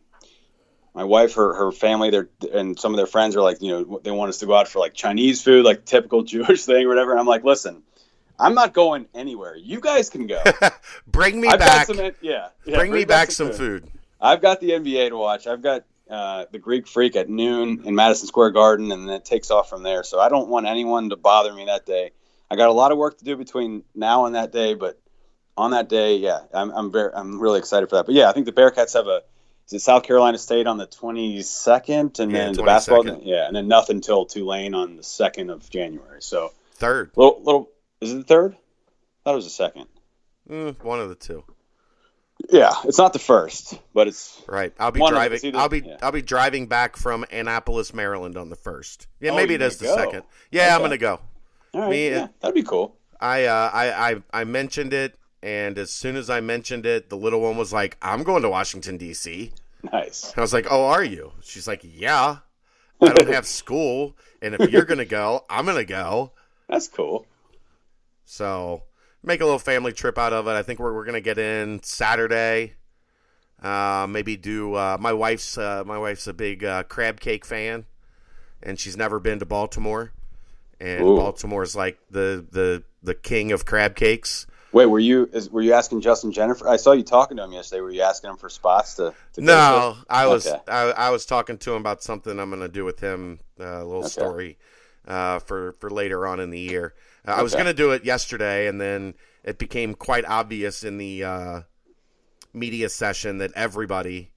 [0.93, 4.00] my wife, her her family, their and some of their friends are like, you know,
[4.04, 6.89] they want us to go out for like Chinese food, like typical Jewish thing or
[6.89, 7.12] whatever.
[7.12, 7.84] And I'm like, listen,
[8.39, 9.56] I'm not going anywhere.
[9.56, 10.41] You guys can go.
[11.08, 11.88] bring me I've back.
[11.88, 13.84] Some, yeah, yeah, bring, bring me back some food.
[13.84, 13.91] food.
[14.22, 15.48] I've got the NBA to watch.
[15.48, 19.26] I've got uh, the Greek Freak at noon in Madison Square Garden, and then it
[19.26, 20.04] takes off from there.
[20.04, 22.12] So I don't want anyone to bother me that day.
[22.50, 25.00] I got a lot of work to do between now and that day, but
[25.58, 28.06] on that day, yeah, I'm I'm very I'm really excited for that.
[28.06, 29.22] But yeah, I think the Bearcats have a
[29.68, 32.56] is it South Carolina State on the 22nd, and yeah, then 22nd.
[32.56, 36.22] the basketball, yeah, and then nothing till Tulane on the second of January.
[36.22, 37.70] So third, little little
[38.01, 38.53] is it the third?
[38.53, 38.58] I
[39.24, 39.88] thought it was the second.
[40.49, 41.43] Mm, one of the two.
[42.49, 44.74] Yeah, it's not the first, but it's right.
[44.78, 45.39] I'll be driving.
[45.41, 45.97] Either, I'll be yeah.
[46.01, 49.08] I'll be driving back from Annapolis, Maryland, on the first.
[49.22, 49.95] Yeah, oh, maybe it is the go.
[49.95, 50.24] second.
[50.51, 50.76] Yeah, okay.
[50.76, 51.22] I'm gonna go.
[51.74, 52.97] Right, Me, yeah, that'd be cool.
[53.20, 55.16] I, uh, I I I mentioned it
[55.46, 58.50] and as soon as I mentioned it, the little one was like, "I'm going to
[58.50, 59.54] Washington D.C."
[59.93, 60.34] Nice.
[60.36, 62.38] I was like, "Oh, are you?" She's like, "Yeah."
[63.00, 66.32] I don't have school, and if you're gonna go, I'm gonna go.
[66.68, 67.28] That's cool.
[68.26, 68.84] So
[69.22, 70.52] make a little family trip out of it.
[70.52, 72.74] I think we're we're gonna get in Saturday.
[73.62, 74.74] Uh, maybe do.
[74.74, 77.86] Uh, my wife's uh, my wife's a big uh, crab cake fan,
[78.64, 80.12] and she's never been to Baltimore.
[80.80, 81.18] And Ooh.
[81.18, 84.48] Baltimore is like the the the king of crab cakes.
[84.76, 86.67] Wait, were you is, were you asking Justin Jenifer?
[86.67, 87.80] I saw you talking to him yesterday.
[87.80, 89.13] Were you asking him for spots to?
[89.32, 90.59] to no, I was okay.
[90.67, 93.39] I, I, was talking to him about something I'm going to do with him.
[93.57, 94.09] Uh, a little okay.
[94.09, 94.57] story
[95.07, 96.93] uh, for for later on in the year.
[97.26, 97.39] Uh, okay.
[97.39, 99.13] I was going to do it yesterday, and then
[99.45, 101.61] it became quite obvious in the uh,
[102.53, 104.32] media session that everybody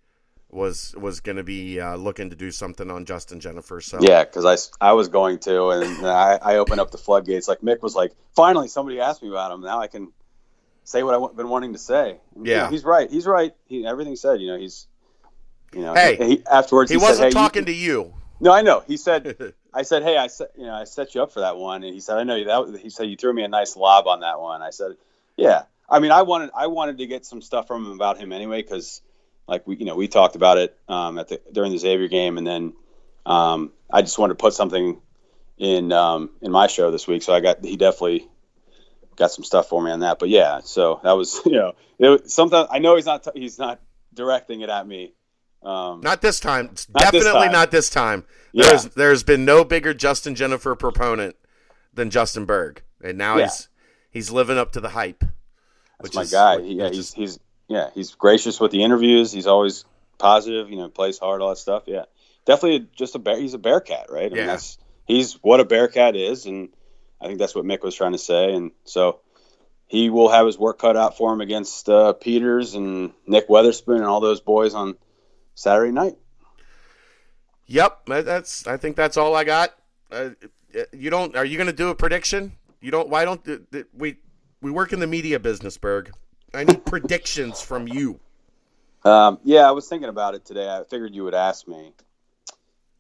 [0.51, 3.83] was was going to be uh, looking to do something on Justin Jenifer.
[3.83, 7.49] So yeah, because I, I was going to, and I, I opened up the floodgates.
[7.49, 9.63] Like Mick was like, finally somebody asked me about him.
[9.63, 10.13] Now I can
[10.89, 12.19] say what I've been wanting to say.
[12.41, 13.11] Yeah, he's right.
[13.11, 13.55] He's right.
[13.67, 14.41] He, everything said.
[14.41, 14.87] You know, he's.
[15.75, 18.15] You know, hey, he, afterwards he, he wasn't said, hey, talking you, to you.
[18.41, 18.83] No, I know.
[18.87, 21.59] He said, I said, hey, I set, you know, I set you up for that
[21.59, 22.81] one, and he said, I know that.
[22.81, 24.63] He said you threw me a nice lob on that one.
[24.63, 24.93] I said,
[25.37, 25.65] yeah.
[25.91, 28.63] I mean, I wanted, I wanted to get some stuff from him about him anyway,
[28.63, 29.03] because,
[29.47, 32.39] like we, you know, we talked about it um, at the during the Xavier game,
[32.39, 32.73] and then
[33.27, 35.03] um, I just wanted to put something
[35.59, 37.23] in um, in my show this week.
[37.23, 38.27] So I got he definitely
[39.19, 40.19] got some stuff for me on that.
[40.19, 43.81] But yeah, so that was you know it, sometimes I know he's not he's not
[44.15, 45.13] directing it at me.
[45.63, 46.67] Um, not this time.
[46.67, 47.53] Not Definitely this time.
[47.53, 48.25] not this time.
[48.53, 48.65] Yeah.
[48.67, 51.37] There's there's been no bigger Justin Jenifer proponent
[51.93, 53.45] than Justin Berg, and now yeah.
[53.45, 53.69] he's
[54.11, 55.25] he's living up to the hype.
[56.01, 56.63] That's my is, guy.
[56.63, 59.33] He, yeah, he's he's yeah he's gracious with the interviews.
[59.33, 59.85] He's always
[60.19, 60.71] positive.
[60.71, 61.85] You know, plays hard, all that stuff.
[61.87, 62.05] Yeah,
[62.47, 63.39] definitely just a bear.
[63.39, 64.33] He's a Bearcat, right?
[64.33, 64.41] I yeah.
[64.43, 66.69] Mean, that's he's what a Bearcat is, and
[67.21, 68.55] I think that's what Mick was trying to say.
[68.55, 69.21] And so
[69.87, 73.97] he will have his work cut out for him against uh, Peters and Nick Weatherspoon
[73.97, 74.97] and all those boys on
[75.55, 76.17] Saturday night.
[77.67, 78.67] Yep, that's.
[78.67, 79.75] I think that's all I got.
[80.11, 80.31] Uh,
[80.93, 81.37] you don't?
[81.37, 82.53] Are you going to do a prediction?
[82.81, 83.09] You don't?
[83.09, 83.47] Why don't
[83.95, 84.17] we?
[84.61, 86.11] We work in the media business, Berg.
[86.55, 88.21] I need predictions from you.
[89.05, 90.69] Um, yeah, I was thinking about it today.
[90.69, 91.93] I figured you would ask me,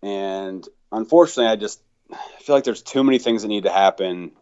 [0.02, 1.80] and unfortunately, I just
[2.12, 4.32] I feel like there's too many things that need to happen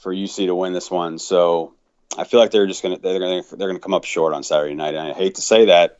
[0.00, 1.18] for UC to win this one.
[1.18, 1.74] So
[2.16, 4.74] I feel like they're just gonna they're gonna they're gonna come up short on Saturday
[4.74, 4.94] night.
[4.94, 5.98] And I hate to say that,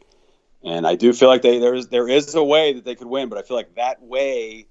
[0.63, 3.09] and I do feel like they there is there is a way that they could
[3.09, 4.67] win, but I feel like that way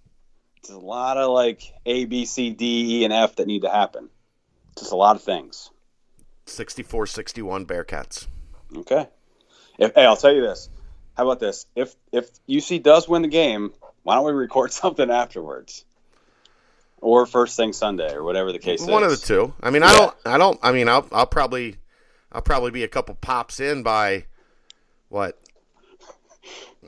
[0.64, 3.70] there's a lot of like A, B, C, D, E, and F that need to
[3.70, 4.10] happen.
[4.78, 5.70] Just a lot of things.
[6.48, 8.28] 64-61 Bearcats.
[8.76, 9.08] Okay.
[9.78, 10.70] If, hey, I'll tell you this.
[11.16, 11.66] How about this?
[11.76, 15.86] If if UC does win the game, why don't we record something afterwards?
[17.04, 18.93] Or first thing Sunday or whatever the case One is.
[18.93, 19.54] One of the two.
[19.62, 20.16] I mean, I don't.
[20.26, 20.60] I don't.
[20.64, 21.08] I mean, I'll.
[21.12, 21.78] I'll probably.
[22.32, 24.26] I'll probably be a couple pops in by
[25.10, 25.39] what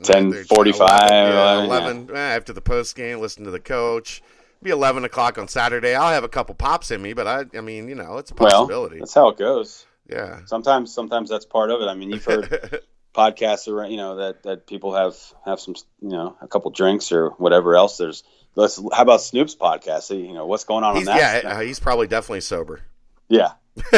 [0.02, 3.20] 10:45, Yeah, 11, eleven eh, after the post game.
[3.20, 4.22] Listen to the coach.
[4.62, 5.94] Be eleven o'clock on Saturday.
[5.94, 7.44] I'll have a couple pops in me, but I.
[7.56, 8.98] I mean, you know, it's a Well, possibility.
[8.98, 9.86] that's how it goes.
[10.08, 10.40] yeah.
[10.46, 11.86] Sometimes, sometimes that's part of it.
[11.86, 12.80] I mean, you've heard
[13.14, 17.12] podcasts around, you know, that, that people have have some, you know, a couple drinks
[17.12, 17.96] or whatever else.
[17.98, 18.24] There's,
[18.56, 20.02] let's, how about Snoop's podcast?
[20.02, 21.44] See, you know, what's going on He's, on that?
[21.44, 22.80] yeah, he's probably definitely sober.
[23.28, 23.52] yeah.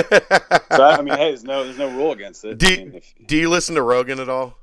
[0.71, 2.59] So I mean, hey, there's no, there's no rule against it.
[2.59, 4.59] Do I you, mean, if, do you listen to Rogan at all?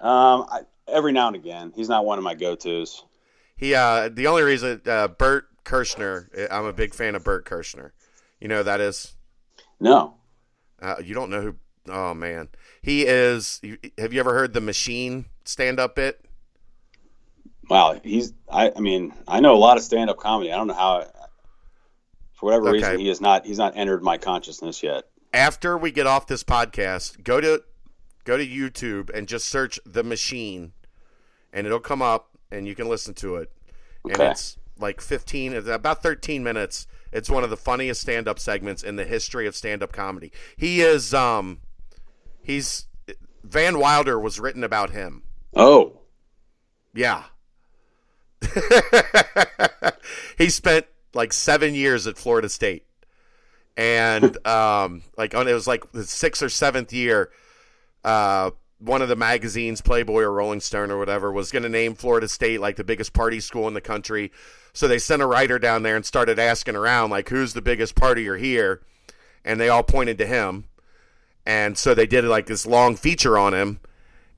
[0.00, 3.04] um, I, every now and again, he's not one of my go-tos.
[3.56, 7.90] He uh the only reason uh Bert Kreischer I'm a big fan of Bert Kreischer.
[8.40, 9.14] You know who that is
[9.78, 10.14] No.
[10.80, 11.56] uh, you don't know who
[11.92, 12.48] oh man.
[12.80, 13.60] He is
[13.98, 16.24] have you ever heard the machine stand up bit?
[17.70, 18.00] Wow.
[18.02, 20.52] He's, I, I mean, I know a lot of stand-up comedy.
[20.52, 21.06] I don't know how,
[22.34, 22.78] for whatever Okay.
[22.78, 25.04] reason, he has not, he's not entered my consciousness yet.
[25.32, 27.62] After we get off this podcast, go to
[28.24, 30.72] go to YouTube and just search the machine
[31.52, 33.50] and it'll come up and you can listen to it.
[34.04, 34.30] And Okay.
[34.32, 36.86] it's like 15 about 13 minutes.
[37.12, 40.32] It's one of the funniest stand-up segments in the history of stand-up comedy.
[40.56, 41.60] He is um
[42.42, 42.86] he's
[43.44, 45.22] Van Wilder was written about him.
[45.54, 46.00] Oh,
[46.92, 47.24] Yeah.
[50.38, 52.84] he spent like 7 years at Florida State.
[53.76, 57.30] And um like on it was like the 6th or 7th year
[58.04, 61.94] uh one of the magazines, Playboy or Rolling Stone or whatever, was going to name
[61.94, 64.32] Florida State like the biggest party school in the country.
[64.72, 67.94] So they sent a writer down there and started asking around, like, who's the biggest
[67.94, 68.80] partier here?
[69.44, 70.64] And they all pointed to him.
[71.44, 73.80] And so they did like this long feature on him.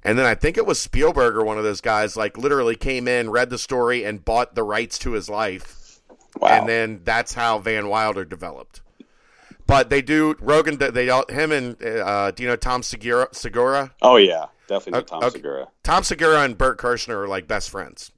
[0.05, 3.07] And then I think it was Spielberg or one of those guys, like, literally came
[3.07, 6.01] in, read the story, and bought the rights to his life.
[6.41, 6.49] wow.
[6.49, 8.81] And then that's how Van Wilder developed.
[9.67, 10.77] But they do Rogan.
[10.79, 13.29] They him and uh, do you know Tom Segura?
[13.33, 13.93] Segura?
[14.03, 15.37] oh yeah, definitely Okay, Tom okay.
[15.37, 15.69] Segura.
[15.83, 18.11] Tom Segura and Bert Kreischer are like best friends.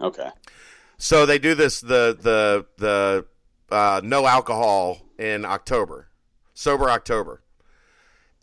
[0.00, 0.30] Okay.
[0.96, 3.26] So they do this the the the
[3.74, 6.08] uh, no alcohol in October,
[6.54, 7.42] sober October,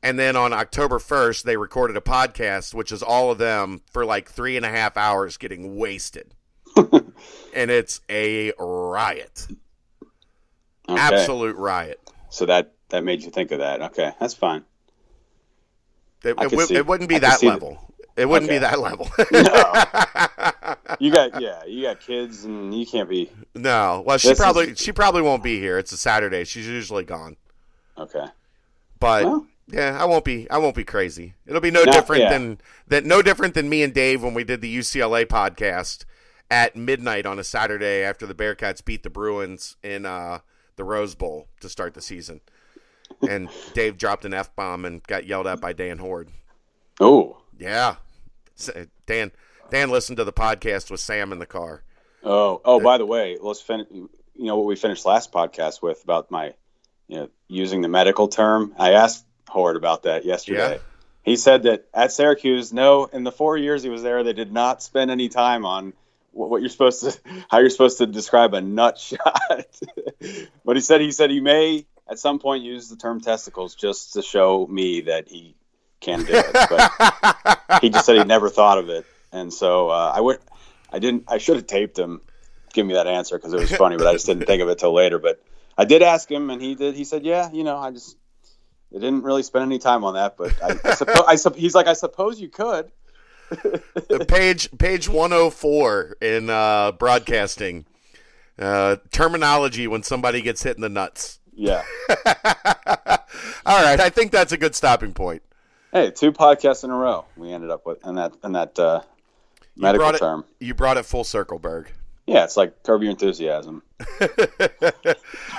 [0.04, 4.06] and then on October first they recorded a podcast, which is all of them for
[4.06, 6.34] like three and a half hours getting wasted,
[6.76, 9.48] and it's a riot,
[10.90, 11.00] Okay.
[11.00, 12.00] absolute riot.
[12.30, 13.82] So that that made you think of that.
[13.82, 14.64] Okay, that's fine.
[16.24, 17.78] It, it, see- it wouldn't be that see the- level.
[18.18, 19.10] It wouldn't be that level.
[21.00, 24.04] You got yeah, you got kids, and you can't be no.
[24.06, 25.80] Well, she This is- probably she probably won't be here.
[25.80, 26.44] It's a Saturday.
[26.44, 27.38] She's usually gone.
[27.98, 28.26] okay.
[29.00, 29.48] But Well.
[29.72, 30.50] Yeah, I won't be.
[30.50, 31.34] I won't be crazy.
[31.46, 32.30] It'll be no different yeah.
[32.30, 33.06] than that.
[33.06, 36.06] No different than me and Dave when we did the UCLA podcast
[36.50, 40.40] at midnight on a Saturday after the Bearcats beat the Bruins in uh,
[40.76, 42.42] the Rose Bowl to start the season.
[43.28, 46.30] And Dave dropped an f bomb and got yelled at by Dan Hoard.
[47.00, 47.96] Oh, Yeah,
[49.06, 49.32] Dan.
[49.70, 51.84] Dan listened to the podcast with Sam in the car.
[52.24, 52.82] oh, oh.
[52.82, 53.88] By the way, let's finish.
[53.92, 56.54] You know what we finished last podcast with about my,
[57.08, 58.74] you know, using the medical term.
[58.78, 60.74] I asked Hoard about that yesterday.
[60.76, 60.78] Yeah.
[61.24, 64.52] He said that at Syracuse, no, in the four years he was there, they did
[64.52, 65.94] not spend any time on
[66.32, 69.66] what, what you're supposed to, how you're supposed to describe a nut shot.
[70.66, 74.14] but he said he said he may at some point use the term testicles just
[74.14, 75.56] to show me that he
[76.00, 76.54] can do it.
[76.54, 80.40] But he just said he never thought of it, and so uh, I would,
[80.92, 82.22] I didn't, I should have taped him,
[82.74, 84.80] give me that answer because it was funny, but I just didn't think of it
[84.80, 85.20] till later.
[85.20, 85.42] But
[85.78, 86.96] I did ask him, and he did.
[86.96, 88.18] He said, "Yeah, you know, I just."
[88.92, 91.76] They didn't really spend any time on that, but I, I suppose I sup- he's
[91.76, 92.92] like, I suppose you could.
[94.28, 97.86] page page 104 in uh, broadcasting
[98.60, 101.40] uh, terminology when somebody gets hit in the nuts.
[101.54, 101.84] Yeah.
[103.66, 105.42] All right, I think that's a good stopping point.
[105.92, 109.02] Hey, two podcasts in a row we ended up with in that in that uh,
[109.76, 110.46] You medical it, term.
[110.60, 111.92] You brought it full circle, Berg.
[112.28, 113.84] Yeah, it's like curb your enthusiasm.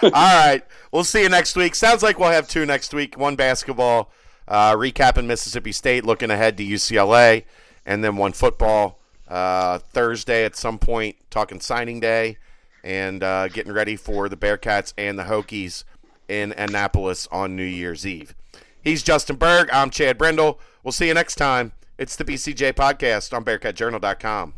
[0.02, 1.74] All right, we'll see you next week.
[1.74, 3.18] Sounds like we'll have two next week.
[3.18, 4.10] One basketball,
[4.48, 7.44] uh, recapping Mississippi State, looking ahead to UCLA,
[7.84, 12.38] and then one football uh, Thursday at some point, talking signing day,
[12.84, 15.84] and uh, getting ready for the Bearcats and the Hokies
[16.28, 18.34] in Annapolis on New Year's Eve.
[18.82, 19.68] He's Justin Berg.
[19.72, 20.58] I'm Chad Brendel.
[20.82, 21.72] We'll see you next time.
[21.98, 24.54] It's the BCJ podcast on BearcatJournal.com.